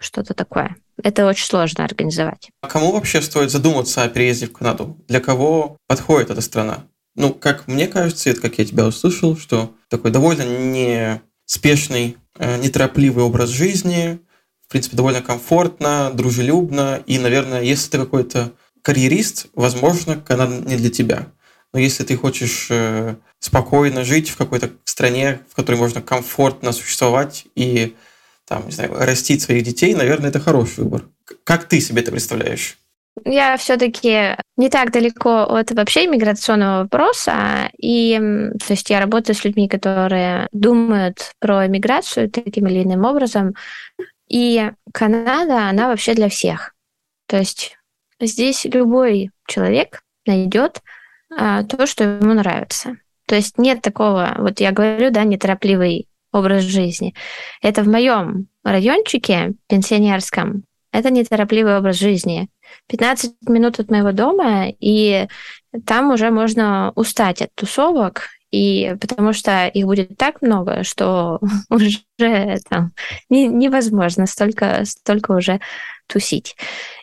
[0.00, 0.74] что-то такое.
[1.00, 2.50] Это очень сложно организовать.
[2.62, 4.98] А кому вообще стоит задуматься о переезде в Канаду?
[5.06, 6.84] Для кого подходит эта страна?
[7.14, 13.24] Ну, как мне кажется, это как я тебя услышал, что такой довольно неспешный, э, неторопливый
[13.24, 14.18] образ жизни,
[14.66, 20.90] в принципе, довольно комфортно, дружелюбно, и, наверное, если ты какой-то карьерист, возможно, Канада не для
[20.90, 21.28] тебя.
[21.72, 27.46] Но если ты хочешь э, спокойно жить в какой-то стране, в которой можно комфортно существовать
[27.54, 27.94] и
[28.46, 31.04] там, не знаю, растить своих детей, наверное, это хороший выбор.
[31.44, 32.78] Как ты себе это представляешь?
[33.24, 38.18] Я все-таки не так далеко от вообще иммиграционного вопроса, и
[38.66, 43.54] то есть я работаю с людьми, которые думают про иммиграцию таким или иным образом,
[44.28, 46.74] и Канада, она вообще для всех.
[47.26, 47.76] То есть
[48.18, 50.80] здесь любой человек найдет
[51.36, 52.96] а, то, что ему нравится.
[53.26, 57.14] То есть нет такого, вот я говорю, да, неторопливый образ жизни.
[57.60, 62.48] Это в моем райончике пенсионерском, это неторопливый образ жизни.
[62.88, 65.26] 15 минут от моего дома, и
[65.86, 72.00] там уже можно устать от тусовок, и потому что их будет так много, что уже
[72.68, 72.92] там
[73.30, 75.60] не, невозможно столько, столько уже
[76.06, 76.56] тусить.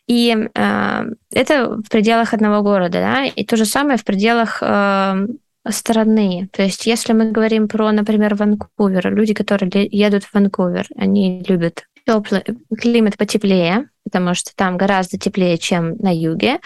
[0.07, 1.03] И э,
[1.33, 5.27] это в пределах одного города, да, и то же самое в пределах э,
[5.69, 6.49] страны.
[6.51, 11.85] То есть, если мы говорим про, например, Ванкувер, люди, которые едут в Ванкувер, они любят
[12.09, 12.43] теплый
[12.79, 16.59] климат потеплее, потому что там гораздо теплее, чем на юге.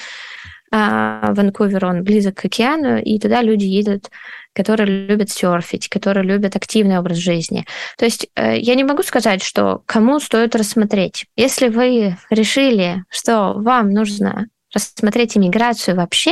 [0.72, 4.10] А Ванкувер, он близок к океану, и туда люди едут,
[4.54, 7.66] которые любят серфить, которые любят активный образ жизни.
[7.98, 11.26] То есть э, я не могу сказать, что кому стоит рассмотреть.
[11.36, 16.32] Если вы решили, что вам нужно рассмотреть иммиграцию вообще,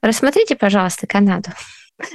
[0.00, 1.50] рассмотрите, пожалуйста, Канаду.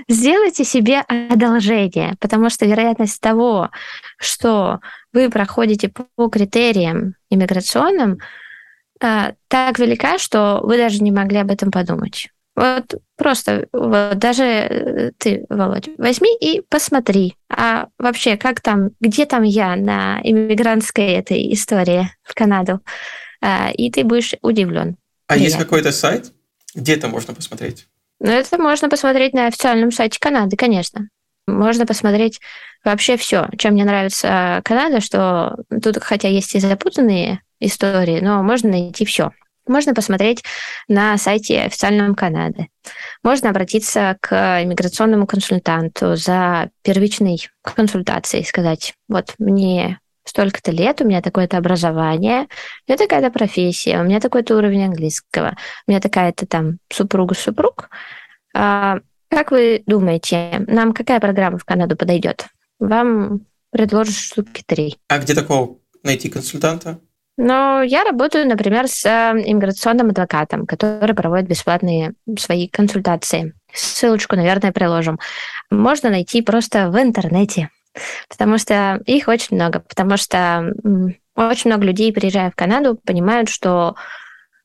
[0.08, 3.70] Сделайте себе одолжение, потому что вероятность того,
[4.18, 4.80] что
[5.18, 8.20] вы проходите по критериям иммиграционным,
[9.02, 12.30] а, так велика, что вы даже не могли об этом подумать.
[12.56, 19.26] Вот просто вот даже э, ты, Володь, возьми и посмотри, а вообще как там, где
[19.26, 22.82] там я на иммигрантской этой истории в Канаду,
[23.42, 24.98] а, и ты будешь удивлен.
[25.28, 25.44] А Приятно.
[25.46, 26.32] есть какой-то сайт,
[26.76, 27.88] где это можно посмотреть?
[28.20, 31.10] Ну, это можно посмотреть на официальном сайте Канады, конечно.
[31.48, 32.40] Можно посмотреть
[32.84, 33.48] вообще все.
[33.58, 39.32] Чем мне нравится Канада, что тут, хотя есть и запутанные истории, но можно найти все.
[39.68, 40.44] Можно посмотреть
[40.88, 42.68] на сайте официальном Канады.
[43.24, 51.22] Можно обратиться к иммиграционному консультанту за первичной консультацией, сказать, вот мне столько-то лет, у меня
[51.22, 52.44] такое-то образование,
[52.88, 55.56] у меня такая-то профессия, у меня такой-то уровень английского,
[55.86, 57.90] у меня такая-то там супруга-супруг.
[58.54, 59.00] А,
[59.30, 62.48] как вы думаете, нам какая программа в Канаду подойдет?
[62.80, 64.98] Вам предложат штуки три.
[65.08, 67.00] А где такого найти консультанта?
[67.38, 69.10] Но я работаю, например, с э,
[69.46, 73.54] иммиграционным адвокатом, который проводит бесплатные свои консультации.
[73.72, 75.20] Ссылочку, наверное, приложим.
[75.70, 77.70] Можно найти просто в интернете,
[78.28, 80.74] потому что их очень много, потому что
[81.36, 83.96] очень много людей, приезжая в Канаду, понимают, что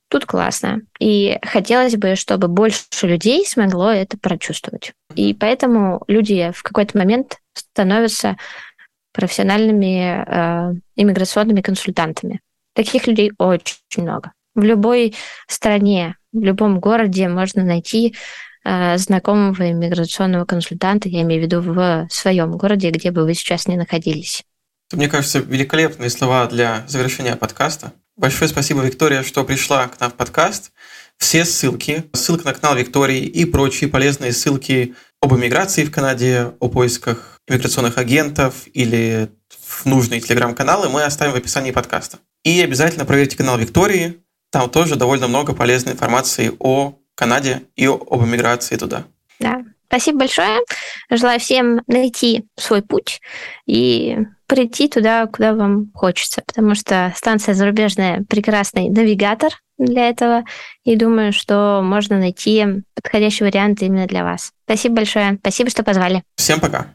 [0.08, 0.80] тут классно.
[0.98, 4.92] И хотелось бы, чтобы больше людей смогло это прочувствовать.
[5.14, 8.36] И поэтому люди в какой-то момент становятся
[9.12, 12.40] профессиональными э, иммиграционными консультантами.
[12.74, 14.32] Таких людей очень много.
[14.54, 15.14] В любой
[15.48, 18.14] стране, в любом городе можно найти
[18.64, 23.66] э, знакомого иммиграционного консультанта, я имею в виду в своем городе, где бы вы сейчас
[23.66, 24.42] не находились.
[24.92, 27.92] Мне кажется, великолепные слова для завершения подкаста.
[28.16, 30.72] Большое спасибо, Виктория, что пришла к нам в подкаст.
[31.16, 36.68] Все ссылки, ссылка на канал Виктории и прочие полезные ссылки об иммиграции в Канаде, о
[36.68, 42.18] поисках иммиграционных агентов или в нужные телеграм-каналы мы оставим в описании подкаста.
[42.42, 44.20] И обязательно проверьте канал Виктории,
[44.50, 49.04] там тоже довольно много полезной информации о Канаде и об эмиграции туда.
[49.38, 50.58] Да, спасибо большое.
[51.08, 53.20] Желаю всем найти свой путь
[53.64, 59.52] и прийти туда, куда вам хочется, потому что станция зарубежная прекрасный навигатор
[59.86, 60.44] для этого,
[60.84, 62.64] и думаю, что можно найти
[62.94, 64.52] подходящий вариант именно для вас.
[64.64, 65.38] Спасибо большое.
[65.40, 66.22] Спасибо, что позвали.
[66.36, 66.86] Всем пока.